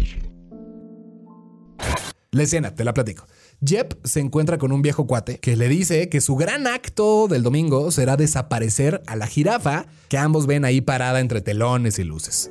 La 2.30 2.42
escena, 2.42 2.74
te 2.74 2.84
la 2.84 2.92
platico. 2.92 3.24
Jep 3.64 3.94
se 4.04 4.20
encuentra 4.20 4.58
con 4.58 4.72
un 4.72 4.82
viejo 4.82 5.06
cuate 5.06 5.40
que 5.40 5.56
le 5.56 5.68
dice 5.68 6.10
que 6.10 6.20
su 6.20 6.36
gran 6.36 6.66
acto 6.66 7.26
del 7.26 7.42
domingo 7.42 7.90
será 7.90 8.18
desaparecer 8.18 9.02
a 9.06 9.16
la 9.16 9.26
jirafa 9.26 9.86
que 10.10 10.18
ambos 10.18 10.46
ven 10.46 10.66
ahí 10.66 10.82
parada 10.82 11.20
entre 11.20 11.40
telones 11.40 11.98
y 11.98 12.04
luces. 12.04 12.50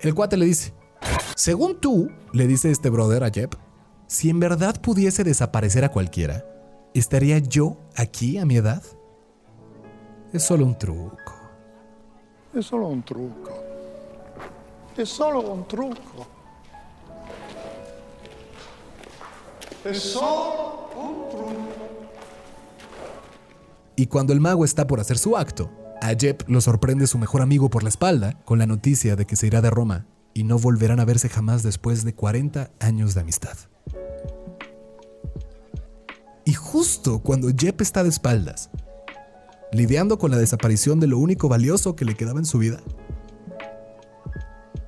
El 0.00 0.14
cuate 0.14 0.38
le 0.38 0.46
dice, 0.46 0.72
según 1.36 1.78
tú, 1.78 2.10
le 2.32 2.46
dice 2.46 2.70
este 2.70 2.88
brother 2.88 3.22
a 3.22 3.30
Jep, 3.30 3.54
si 4.06 4.30
en 4.30 4.40
verdad 4.40 4.80
pudiese 4.80 5.24
desaparecer 5.24 5.84
a 5.84 5.92
cualquiera, 5.92 6.46
¿estaría 6.94 7.36
yo 7.36 7.76
aquí 7.96 8.38
a 8.38 8.46
mi 8.46 8.56
edad? 8.56 8.82
Es 10.30 10.42
solo 10.42 10.66
un 10.66 10.76
truco. 10.76 11.32
Es 12.54 12.66
solo 12.66 12.88
un 12.88 13.02
truco. 13.02 13.50
Es 14.94 15.08
solo 15.08 15.40
un 15.40 15.66
truco. 15.66 16.26
Es 19.86 20.02
solo 20.02 20.90
un 20.94 21.30
truco. 21.30 21.88
Y 23.96 24.06
cuando 24.06 24.34
el 24.34 24.40
mago 24.40 24.66
está 24.66 24.86
por 24.86 25.00
hacer 25.00 25.16
su 25.16 25.34
acto, 25.34 25.70
a 26.02 26.08
Jep 26.08 26.46
lo 26.46 26.60
sorprende 26.60 27.06
su 27.06 27.16
mejor 27.16 27.40
amigo 27.40 27.70
por 27.70 27.82
la 27.82 27.88
espalda 27.88 28.38
con 28.44 28.58
la 28.58 28.66
noticia 28.66 29.16
de 29.16 29.24
que 29.24 29.34
se 29.34 29.46
irá 29.46 29.62
de 29.62 29.70
Roma 29.70 30.06
y 30.34 30.44
no 30.44 30.58
volverán 30.58 31.00
a 31.00 31.06
verse 31.06 31.30
jamás 31.30 31.62
después 31.62 32.04
de 32.04 32.14
40 32.14 32.70
años 32.80 33.14
de 33.14 33.22
amistad. 33.22 33.56
Y 36.44 36.52
justo 36.52 37.20
cuando 37.20 37.48
Jep 37.48 37.80
está 37.80 38.02
de 38.02 38.10
espaldas, 38.10 38.70
lidiando 39.72 40.18
con 40.18 40.30
la 40.30 40.38
desaparición 40.38 41.00
de 41.00 41.06
lo 41.06 41.18
único 41.18 41.48
valioso 41.48 41.96
que 41.96 42.04
le 42.04 42.14
quedaba 42.14 42.38
en 42.38 42.46
su 42.46 42.58
vida, 42.58 42.80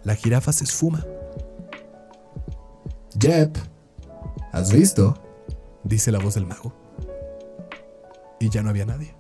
la 0.05 0.15
jirafa 0.15 0.53
se 0.53 0.65
esfuma. 0.65 1.05
Jep, 3.19 3.57
¿has 4.53 4.73
visto? 4.73 5.15
dice 5.85 6.13
la 6.13 6.19
voz 6.19 6.35
del 6.35 6.47
mago. 6.47 6.73
Y 8.39 8.49
ya 8.49 8.63
no 8.63 8.71
había 8.71 8.87
nadie. 8.87 9.15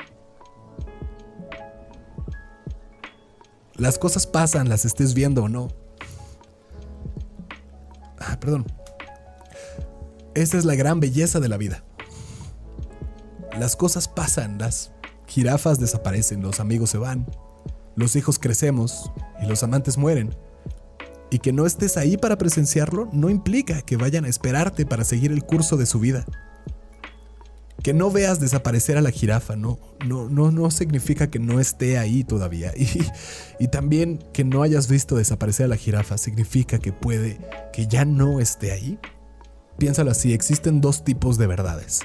Las 3.74 3.98
cosas 3.98 4.26
pasan, 4.26 4.68
las 4.68 4.84
estés 4.84 5.14
viendo 5.14 5.44
o 5.44 5.48
no. 5.48 5.68
Ah, 8.18 8.38
perdón. 8.40 8.66
Esa 10.34 10.58
es 10.58 10.64
la 10.64 10.74
gran 10.74 11.00
belleza 11.00 11.40
de 11.40 11.48
la 11.48 11.56
vida. 11.56 11.82
Las 13.58 13.76
cosas 13.76 14.08
pasan, 14.08 14.58
las 14.58 14.92
jirafas 15.30 15.78
desaparecen, 15.78 16.42
los 16.42 16.58
amigos 16.60 16.90
se 16.90 16.98
van, 16.98 17.24
los 17.94 18.16
hijos 18.16 18.38
crecemos 18.38 19.12
y 19.40 19.46
los 19.46 19.62
amantes 19.62 19.96
mueren. 19.96 20.34
Y 21.30 21.38
que 21.38 21.52
no 21.52 21.66
estés 21.66 21.96
ahí 21.96 22.16
para 22.16 22.36
presenciarlo 22.36 23.08
no 23.12 23.30
implica 23.30 23.82
que 23.82 23.96
vayan 23.96 24.24
a 24.24 24.28
esperarte 24.28 24.84
para 24.84 25.04
seguir 25.04 25.30
el 25.30 25.44
curso 25.44 25.76
de 25.76 25.86
su 25.86 26.00
vida. 26.00 26.24
Que 27.84 27.94
no 27.94 28.10
veas 28.10 28.40
desaparecer 28.40 28.98
a 28.98 29.00
la 29.00 29.12
jirafa, 29.12 29.54
no, 29.54 29.78
no, 30.04 30.28
no, 30.28 30.50
no 30.50 30.70
significa 30.70 31.30
que 31.30 31.38
no 31.38 31.60
esté 31.60 31.96
ahí 31.96 32.24
todavía. 32.24 32.72
Y, 32.76 33.64
y 33.64 33.68
también 33.68 34.18
que 34.32 34.42
no 34.44 34.62
hayas 34.62 34.88
visto 34.88 35.14
desaparecer 35.14 35.66
a 35.66 35.68
la 35.68 35.76
jirafa 35.76 36.18
significa 36.18 36.78
que 36.78 36.92
puede 36.92 37.38
que 37.72 37.86
ya 37.86 38.04
no 38.04 38.40
esté 38.40 38.72
ahí. 38.72 38.98
Piénsalo 39.78 40.10
así, 40.10 40.34
existen 40.34 40.80
dos 40.80 41.04
tipos 41.04 41.38
de 41.38 41.46
verdades. 41.46 42.00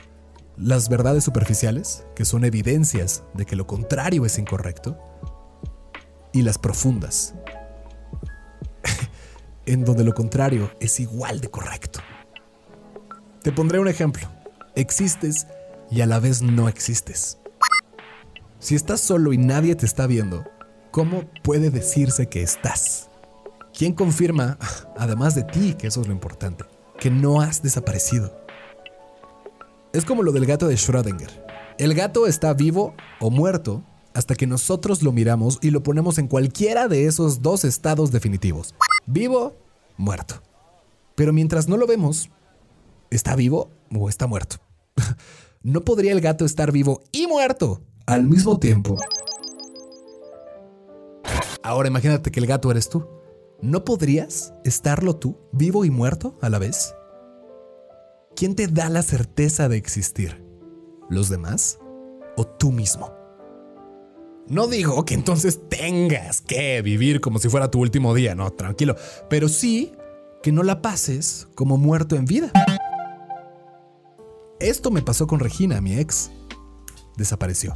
Las 0.58 0.88
verdades 0.88 1.26
superficiales, 1.26 2.06
que 2.16 2.24
son 2.24 2.46
evidencias 2.46 3.24
de 3.34 3.46
que 3.46 3.58
lo 3.58 3.68
contrario 3.68 4.26
es 4.26 4.38
incorrecto, 4.38 4.98
y 6.32 6.44
las 6.44 6.58
profundas, 6.58 7.36
en 9.66 9.84
donde 9.84 10.06
lo 10.06 10.14
contrario 10.14 10.72
es 10.80 11.02
igual 11.02 11.42
de 11.42 11.50
correcto. 11.50 12.00
Te 13.42 13.52
pondré 13.52 13.80
un 13.80 13.88
ejemplo. 13.88 14.28
Existes 14.76 15.48
y 15.92 16.02
a 16.02 16.06
la 16.06 16.20
vez 16.20 16.42
no 16.42 16.70
existes. 16.70 17.38
Si 18.60 18.76
estás 18.76 19.02
solo 19.02 19.34
y 19.34 19.38
nadie 19.38 19.76
te 19.76 19.86
está 19.86 20.08
viendo, 20.08 20.46
¿cómo 20.92 21.30
puede 21.44 21.70
decirse 21.70 22.28
que 22.28 22.42
estás? 22.42 23.10
¿Quién 23.78 23.92
confirma, 23.94 24.58
además 24.98 25.36
de 25.36 25.44
ti, 25.44 25.74
que 25.74 25.88
eso 25.88 26.00
es 26.00 26.08
lo 26.08 26.14
importante, 26.14 26.64
que 26.98 27.12
no 27.12 27.42
has 27.42 27.62
desaparecido? 27.62 28.45
Es 29.96 30.04
como 30.04 30.24
lo 30.24 30.34
del 30.34 30.46
gato 30.46 30.68
de 30.68 30.76
Schrödinger. 30.76 31.30
El 31.78 31.94
gato 31.94 32.28
está 32.28 32.54
vivo 32.54 32.94
o 33.22 33.32
muerto 33.32 33.82
hasta 34.14 34.36
que 34.36 34.46
nosotros 34.46 35.02
lo 35.02 35.14
miramos 35.14 35.58
y 35.62 35.70
lo 35.70 35.84
ponemos 35.84 36.18
en 36.18 36.28
cualquiera 36.28 36.90
de 36.90 37.06
esos 37.06 37.42
dos 37.42 37.64
estados 37.64 38.12
definitivos. 38.12 38.76
Vivo, 39.06 39.56
muerto. 39.96 40.44
Pero 41.16 41.32
mientras 41.32 41.70
no 41.70 41.78
lo 41.78 41.88
vemos, 41.88 42.30
¿está 43.10 43.38
vivo 43.38 43.70
o 43.90 44.10
está 44.10 44.28
muerto? 44.28 44.58
¿No 45.64 45.86
podría 45.86 46.12
el 46.12 46.20
gato 46.20 46.44
estar 46.44 46.74
vivo 46.74 47.02
y 47.14 47.28
muerto 47.28 47.82
al 48.06 48.26
mismo 48.26 48.60
tiempo? 48.60 48.98
Ahora 51.64 51.88
imagínate 51.88 52.32
que 52.32 52.42
el 52.42 52.48
gato 52.48 52.70
eres 52.70 52.90
tú. 52.90 53.08
¿No 53.62 53.86
podrías 53.86 54.54
estarlo 54.66 55.16
tú, 55.16 55.38
vivo 55.54 55.86
y 55.86 55.90
muerto 55.90 56.38
a 56.42 56.50
la 56.50 56.60
vez? 56.60 56.94
¿Quién 58.36 58.54
te 58.54 58.68
da 58.68 58.90
la 58.90 59.02
certeza 59.02 59.70
de 59.70 59.78
existir? 59.78 60.44
¿Los 61.10 61.30
demás 61.30 61.80
o 62.36 62.46
tú 62.46 62.74
mismo? 62.74 63.14
No 64.50 64.68
digo 64.68 65.06
que 65.06 65.14
entonces 65.14 65.62
tengas 65.70 66.42
que 66.42 66.82
vivir 66.82 67.22
como 67.22 67.40
si 67.40 67.48
fuera 67.48 67.72
tu 67.72 67.80
último 67.80 68.14
día, 68.14 68.36
no, 68.36 68.52
tranquilo, 68.52 68.98
pero 69.30 69.48
sí 69.48 69.94
que 70.44 70.52
no 70.52 70.64
la 70.64 70.82
pases 70.82 71.48
como 71.56 71.78
muerto 71.78 72.18
en 72.18 72.26
vida. 72.26 72.52
Esto 74.60 74.92
me 74.92 75.02
pasó 75.02 75.28
con 75.28 75.40
Regina, 75.40 75.80
mi 75.80 75.98
ex. 75.98 76.30
Desapareció. 77.16 77.74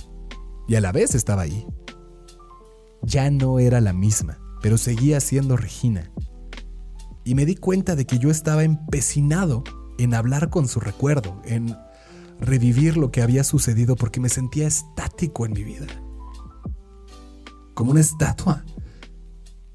Y 0.67 0.75
a 0.75 0.81
la 0.81 0.91
vez 0.91 1.15
estaba 1.15 1.43
ahí. 1.43 1.65
Ya 3.01 3.31
no 3.31 3.59
era 3.59 3.79
la 3.79 3.93
misma, 3.93 4.39
pero 4.61 4.77
seguía 4.77 5.21
siendo 5.21 5.55
Regina. 5.55 6.11
Y 7.23 7.33
me 7.35 7.45
di 7.45 7.55
cuenta 7.55 7.95
de 7.95 8.05
que 8.05 8.19
yo 8.19 8.29
estaba 8.29 8.65
empecinado 8.65 9.63
en 9.99 10.13
hablar 10.13 10.49
con 10.49 10.67
su 10.67 10.79
recuerdo, 10.79 11.41
en 11.45 11.75
revivir 12.39 12.97
lo 12.97 13.11
que 13.11 13.21
había 13.21 13.43
sucedido 13.43 13.95
porque 13.95 14.19
me 14.19 14.29
sentía 14.29 14.65
estático 14.65 15.45
en 15.45 15.53
mi 15.53 15.63
vida. 15.63 15.87
Como 17.73 17.91
una 17.91 17.99
estatua. 17.99 18.63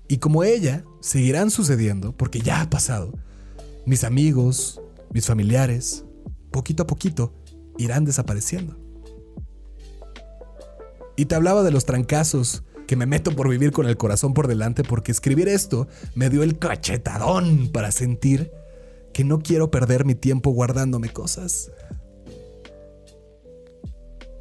Y 0.09 0.19
como 0.19 0.45
ella, 0.45 0.85
seguirán 1.01 1.51
sucediendo 1.51 2.17
porque 2.17 2.41
ya 2.41 2.63
ha 2.63 2.71
pasado. 2.71 3.13
Mis 3.87 4.03
amigos, 4.03 4.81
mis 5.13 5.27
familiares, 5.27 6.05
poquito 6.51 6.85
a 6.85 6.87
poquito, 6.87 7.35
irán 7.77 8.05
desapareciendo. 8.05 8.79
Y 11.17 11.27
te 11.27 11.35
hablaba 11.35 11.63
de 11.63 11.71
los 11.71 11.85
trancazos 11.85 12.65
que 12.87 12.97
me 12.97 13.07
meto 13.07 13.35
por 13.37 13.49
vivir 13.49 13.73
con 13.73 13.87
el 13.87 13.97
corazón 13.97 14.35
por 14.35 14.49
delante 14.49 14.85
porque 14.85 15.13
escribir 15.13 15.49
esto 15.49 15.87
me 16.15 16.29
dio 16.29 16.43
el 16.43 16.59
cachetadón 16.59 17.71
para 17.73 17.91
sentir 17.91 18.51
que 19.15 19.25
no 19.25 19.39
quiero 19.39 19.71
perder 19.71 20.05
mi 20.05 20.15
tiempo 20.15 20.51
guardándome 20.51 21.09
cosas. 21.09 21.71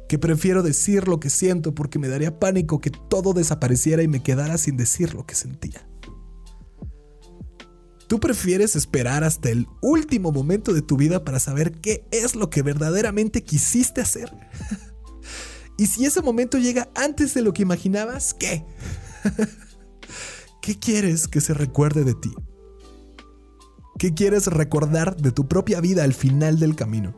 Que 0.08 0.18
prefiero 0.18 0.62
decir 0.62 1.08
lo 1.08 1.20
que 1.20 1.30
siento 1.30 1.74
porque 1.74 1.98
me 1.98 2.08
daría 2.08 2.38
pánico 2.38 2.80
que 2.80 2.90
todo 2.90 3.32
desapareciera 3.32 4.02
y 4.02 4.08
me 4.08 4.22
quedara 4.22 4.58
sin 4.58 4.76
decir 4.76 5.14
lo 5.14 5.24
que 5.24 5.36
sentía. 5.36 5.88
¿Tú 8.08 8.20
prefieres 8.20 8.76
esperar 8.76 9.24
hasta 9.24 9.48
el 9.48 9.66
último 9.80 10.30
momento 10.30 10.74
de 10.74 10.82
tu 10.82 10.96
vida 10.96 11.24
para 11.24 11.40
saber 11.40 11.72
qué 11.80 12.06
es 12.10 12.34
lo 12.34 12.50
que 12.50 12.62
verdaderamente 12.62 13.42
quisiste 13.42 14.02
hacer? 14.02 14.30
y 15.78 15.86
si 15.86 16.04
ese 16.04 16.20
momento 16.20 16.58
llega 16.58 16.90
antes 16.96 17.32
de 17.32 17.42
lo 17.42 17.54
que 17.54 17.62
imaginabas, 17.62 18.34
¿qué? 18.34 18.66
¿Qué 20.60 20.78
quieres 20.78 21.28
que 21.28 21.40
se 21.40 21.54
recuerde 21.54 22.04
de 22.04 22.14
ti? 22.14 22.34
¿Qué 23.98 24.12
quieres 24.12 24.48
recordar 24.48 25.16
de 25.16 25.30
tu 25.30 25.46
propia 25.46 25.80
vida 25.80 26.04
al 26.04 26.14
final 26.14 26.58
del 26.58 26.74
camino? 26.74 27.14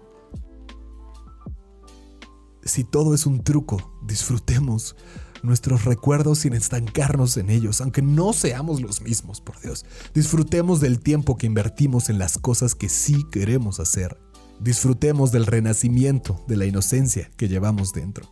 Si 2.63 2.85
todo 2.85 3.15
es 3.15 3.27
un 3.27 3.43
truco, 3.43 3.99
disfrutemos 4.03 4.97
nuestros 5.43 5.85
recuerdos 5.85 6.41
sin 6.41 6.53
estancarnos 6.53 7.37
en 7.37 7.49
ellos, 7.49 7.81
aunque 7.81 8.03
no 8.03 8.33
seamos 8.33 8.83
los 8.83 9.01
mismos, 9.01 9.41
por 9.41 9.61
Dios. 9.61 9.87
Disfrutemos 10.15 10.81
del 10.81 11.01
tiempo 11.01 11.39
que 11.39 11.47
invertimos 11.47 12.11
en 12.11 12.19
las 12.19 12.39
cosas 12.39 12.75
que 12.75 12.89
sí 12.89 13.25
queremos 13.31 13.81
hacer. 13.81 14.19
Disfrutemos 14.61 15.33
del 15.33 15.47
renacimiento, 15.47 16.45
de 16.49 16.57
la 16.57 16.67
inocencia 16.67 17.31
que 17.37 17.49
llevamos 17.49 17.93
dentro. 17.93 18.29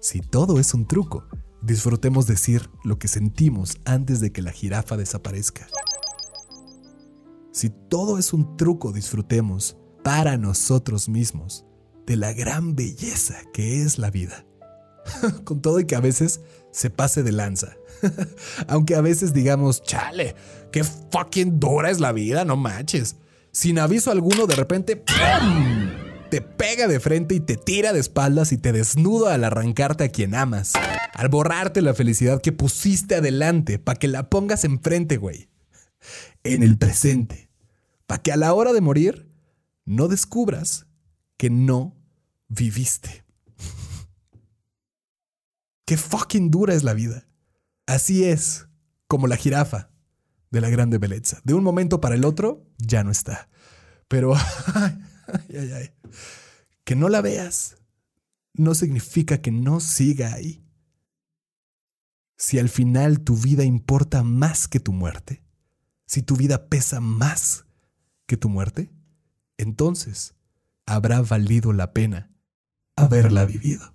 Si 0.00 0.20
todo 0.20 0.58
es 0.58 0.74
un 0.74 0.86
truco, 0.86 1.24
disfrutemos 1.62 2.26
decir 2.26 2.68
lo 2.84 2.98
que 2.98 3.08
sentimos 3.08 3.78
antes 3.84 4.20
de 4.20 4.32
que 4.32 4.42
la 4.42 4.52
jirafa 4.52 4.96
desaparezca. 4.96 5.66
Si 7.56 7.70
todo 7.70 8.18
es 8.18 8.34
un 8.34 8.58
truco, 8.58 8.92
disfrutemos 8.92 9.78
para 10.04 10.36
nosotros 10.36 11.08
mismos 11.08 11.64
de 12.06 12.16
la 12.16 12.34
gran 12.34 12.76
belleza 12.76 13.36
que 13.54 13.80
es 13.80 13.98
la 13.98 14.10
vida. 14.10 14.44
Con 15.44 15.62
todo 15.62 15.80
y 15.80 15.86
que 15.86 15.96
a 15.96 16.00
veces 16.00 16.42
se 16.70 16.90
pase 16.90 17.22
de 17.22 17.32
lanza. 17.32 17.78
Aunque 18.68 18.94
a 18.94 19.00
veces 19.00 19.32
digamos, 19.32 19.82
chale, 19.82 20.36
qué 20.70 20.84
fucking 20.84 21.58
dura 21.58 21.88
es 21.88 21.98
la 21.98 22.12
vida, 22.12 22.44
no 22.44 22.56
manches. 22.56 23.16
Sin 23.52 23.78
aviso 23.78 24.10
alguno, 24.10 24.46
de 24.46 24.54
repente, 24.54 24.96
¡pum! 24.96 25.88
te 26.30 26.42
pega 26.42 26.88
de 26.88 27.00
frente 27.00 27.36
y 27.36 27.40
te 27.40 27.56
tira 27.56 27.94
de 27.94 28.00
espaldas 28.00 28.52
y 28.52 28.58
te 28.58 28.72
desnuda 28.72 29.32
al 29.32 29.44
arrancarte 29.44 30.04
a 30.04 30.10
quien 30.10 30.34
amas. 30.34 30.74
Al 31.14 31.30
borrarte 31.30 31.80
la 31.80 31.94
felicidad 31.94 32.42
que 32.42 32.52
pusiste 32.52 33.14
adelante, 33.14 33.78
para 33.78 33.98
que 33.98 34.08
la 34.08 34.28
pongas 34.28 34.64
enfrente, 34.64 35.16
güey. 35.16 35.48
En 36.44 36.62
el 36.62 36.76
presente. 36.76 37.45
Para 38.06 38.22
que 38.22 38.32
a 38.32 38.36
la 38.36 38.54
hora 38.54 38.72
de 38.72 38.80
morir 38.80 39.30
no 39.84 40.08
descubras 40.08 40.86
que 41.36 41.50
no 41.50 41.96
viviste. 42.48 43.24
Qué 45.84 45.96
fucking 45.96 46.50
dura 46.50 46.74
es 46.74 46.82
la 46.82 46.94
vida. 46.94 47.28
Así 47.86 48.24
es, 48.24 48.66
como 49.06 49.26
la 49.26 49.36
jirafa 49.36 49.90
de 50.50 50.60
la 50.60 50.70
grande 50.70 50.98
belleza. 50.98 51.40
De 51.44 51.54
un 51.54 51.62
momento 51.62 52.00
para 52.00 52.14
el 52.14 52.24
otro, 52.24 52.66
ya 52.78 53.04
no 53.04 53.10
está. 53.10 53.48
Pero, 54.08 54.34
que 56.84 56.96
no 56.96 57.08
la 57.08 57.20
veas 57.20 57.76
no 58.54 58.74
significa 58.74 59.42
que 59.42 59.52
no 59.52 59.80
siga 59.80 60.32
ahí. 60.32 60.64
Si 62.38 62.58
al 62.58 62.68
final 62.68 63.20
tu 63.20 63.36
vida 63.36 63.64
importa 63.64 64.22
más 64.22 64.68
que 64.68 64.80
tu 64.80 64.92
muerte, 64.92 65.42
si 66.06 66.22
tu 66.22 66.36
vida 66.36 66.68
pesa 66.68 67.00
más 67.00 67.65
que 68.26 68.36
tu 68.36 68.48
muerte, 68.48 68.90
entonces 69.58 70.34
habrá 70.86 71.22
valido 71.22 71.72
la 71.72 71.92
pena 71.92 72.30
haberla 72.96 73.44
vivido. 73.44 73.94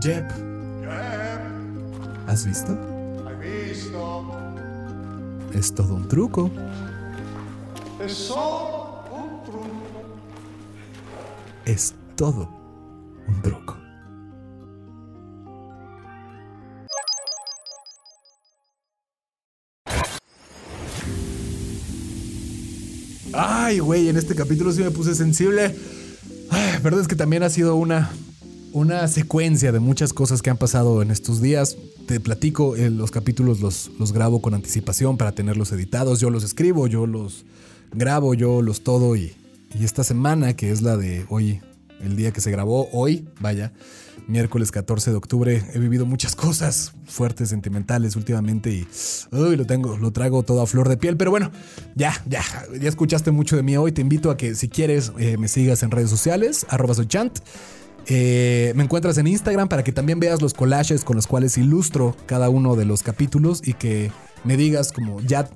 Jeb. 0.00 0.26
¿Has 2.26 2.46
visto? 2.46 2.78
Es 5.52 5.74
todo 5.74 5.94
un 5.94 6.08
truco. 6.08 6.50
Es 8.00 8.12
solo 8.12 9.04
un 9.12 9.44
truco. 9.44 9.66
Es 11.64 11.94
todo 12.16 12.48
un 13.28 13.42
truco. 13.42 13.81
Ay, 23.32 23.78
güey, 23.78 24.08
en 24.08 24.16
este 24.16 24.34
capítulo 24.34 24.72
sí 24.72 24.82
me 24.82 24.90
puse 24.90 25.14
sensible. 25.14 25.74
Ay, 26.50 26.80
verdad 26.82 27.00
es 27.00 27.08
que 27.08 27.16
también 27.16 27.42
ha 27.42 27.48
sido 27.50 27.76
una, 27.76 28.10
una 28.72 29.08
secuencia 29.08 29.72
de 29.72 29.80
muchas 29.80 30.12
cosas 30.12 30.42
que 30.42 30.50
han 30.50 30.58
pasado 30.58 31.00
en 31.02 31.10
estos 31.10 31.40
días. 31.40 31.76
Te 32.06 32.20
platico, 32.20 32.76
eh, 32.76 32.90
los 32.90 33.10
capítulos 33.10 33.60
los, 33.60 33.90
los 33.98 34.12
grabo 34.12 34.42
con 34.42 34.54
anticipación 34.54 35.16
para 35.16 35.32
tenerlos 35.32 35.72
editados. 35.72 36.20
Yo 36.20 36.28
los 36.28 36.44
escribo, 36.44 36.86
yo 36.88 37.06
los 37.06 37.44
grabo, 37.92 38.34
yo 38.34 38.60
los 38.60 38.82
todo. 38.82 39.16
Y, 39.16 39.32
y 39.78 39.84
esta 39.84 40.04
semana, 40.04 40.54
que 40.54 40.70
es 40.70 40.82
la 40.82 40.98
de 40.98 41.24
hoy, 41.30 41.60
el 42.02 42.16
día 42.16 42.32
que 42.32 42.40
se 42.40 42.50
grabó, 42.50 42.88
hoy, 42.92 43.28
vaya, 43.40 43.72
miércoles 44.26 44.70
14 44.70 45.10
de 45.10 45.16
octubre, 45.16 45.62
he 45.72 45.78
vivido 45.78 46.06
muchas 46.06 46.36
cosas 46.36 46.92
fuertes, 47.06 47.48
sentimentales 47.48 48.16
últimamente 48.16 48.70
y 48.70 48.86
lo 49.30 49.66
tengo, 49.66 49.96
lo 49.96 50.12
traigo 50.12 50.42
todo 50.42 50.62
a 50.62 50.66
flor 50.66 50.88
de 50.88 50.96
piel. 50.96 51.16
Pero 51.16 51.30
bueno, 51.30 51.50
ya, 51.94 52.12
ya, 52.26 52.42
ya 52.80 52.88
escuchaste 52.88 53.30
mucho 53.30 53.56
de 53.56 53.62
mí 53.62 53.76
hoy. 53.76 53.92
Te 53.92 54.00
invito 54.00 54.30
a 54.30 54.36
que 54.36 54.54
si 54.54 54.68
quieres 54.68 55.12
eh, 55.18 55.36
me 55.38 55.48
sigas 55.48 55.82
en 55.82 55.90
redes 55.90 56.10
sociales, 56.10 56.66
arroba 56.68 56.94
chant. 57.06 57.38
Eh, 58.06 58.72
me 58.74 58.82
encuentras 58.82 59.16
en 59.18 59.28
Instagram 59.28 59.68
para 59.68 59.84
que 59.84 59.92
también 59.92 60.18
veas 60.18 60.42
los 60.42 60.54
collages 60.54 61.04
con 61.04 61.14
los 61.14 61.28
cuales 61.28 61.56
ilustro 61.56 62.16
cada 62.26 62.48
uno 62.48 62.74
de 62.74 62.84
los 62.84 63.04
capítulos 63.04 63.62
y 63.64 63.74
que 63.74 64.10
me 64.42 64.56
digas 64.56 64.90
como 64.90 65.20
ya 65.20 65.48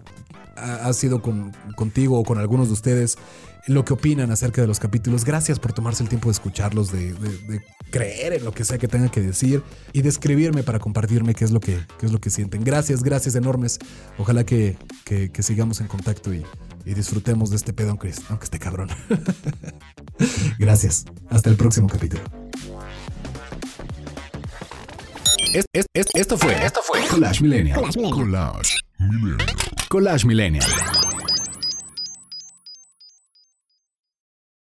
ha 0.57 0.93
sido 0.93 1.21
con, 1.21 1.53
contigo 1.75 2.19
o 2.19 2.25
con 2.25 2.39
algunos 2.39 2.69
de 2.69 2.75
ustedes 2.75 3.19
lo 3.67 3.85
que 3.85 3.93
opinan 3.95 4.31
acerca 4.31 4.61
de 4.61 4.67
los 4.67 4.79
capítulos. 4.79 5.25
Gracias 5.25 5.59
por 5.59 5.73
tomarse 5.73 6.03
el 6.03 6.09
tiempo 6.09 6.29
de 6.29 6.33
escucharlos, 6.33 6.93
de, 6.93 7.13
de- 7.15 7.39
de 7.49 7.63
creer 7.91 8.33
en 8.35 8.45
lo 8.45 8.53
que 8.53 8.65
sea 8.65 8.79
que 8.79 8.89
tenga 8.89 9.09
que 9.11 9.21
decir 9.21 9.63
y 9.93 10.03
de 10.03 10.09
escribirme 10.09 10.63
para 10.63 10.79
compartirme 10.79 11.35
qué 11.35 11.45
es 11.45 11.51
lo 11.51 11.61
que, 11.61 11.79
qué 11.99 12.07
es 12.07 12.13
lo 12.13 12.21
que 12.21 12.31
sienten. 12.31 12.63
Gracias, 12.65 13.03
gracias 13.03 13.35
enormes. 13.35 13.79
Ojalá 14.19 14.45
que, 14.45 14.77
que- 15.05 15.31
que 15.31 15.43
sigamos 15.43 15.81
en 15.81 15.87
contacto 15.89 16.33
y, 16.33 16.45
y 16.85 16.95
disfrutemos 16.95 17.51
de 17.51 17.57
este 17.57 17.73
pedo, 17.73 17.91
aunque, 17.91 18.13
aunque 18.29 18.45
esté 18.45 18.59
cabrón. 18.59 18.89
gracias. 20.59 21.05
Hasta 21.31 21.51
el 21.51 21.57
próximo 21.57 21.89
capítulo. 21.89 22.23
Es- 25.55 25.67
es- 25.73 25.87
es- 25.95 26.07
esto 26.15 26.37
fue. 26.39 26.55
Esto 26.65 26.81
fue. 26.85 27.01
Collage 27.09 27.43
Millennial. 27.43 27.81
Collage 27.81 27.99
Millennial. 28.99 29.37
Collage 29.89 30.27
Millennial. 30.27 30.71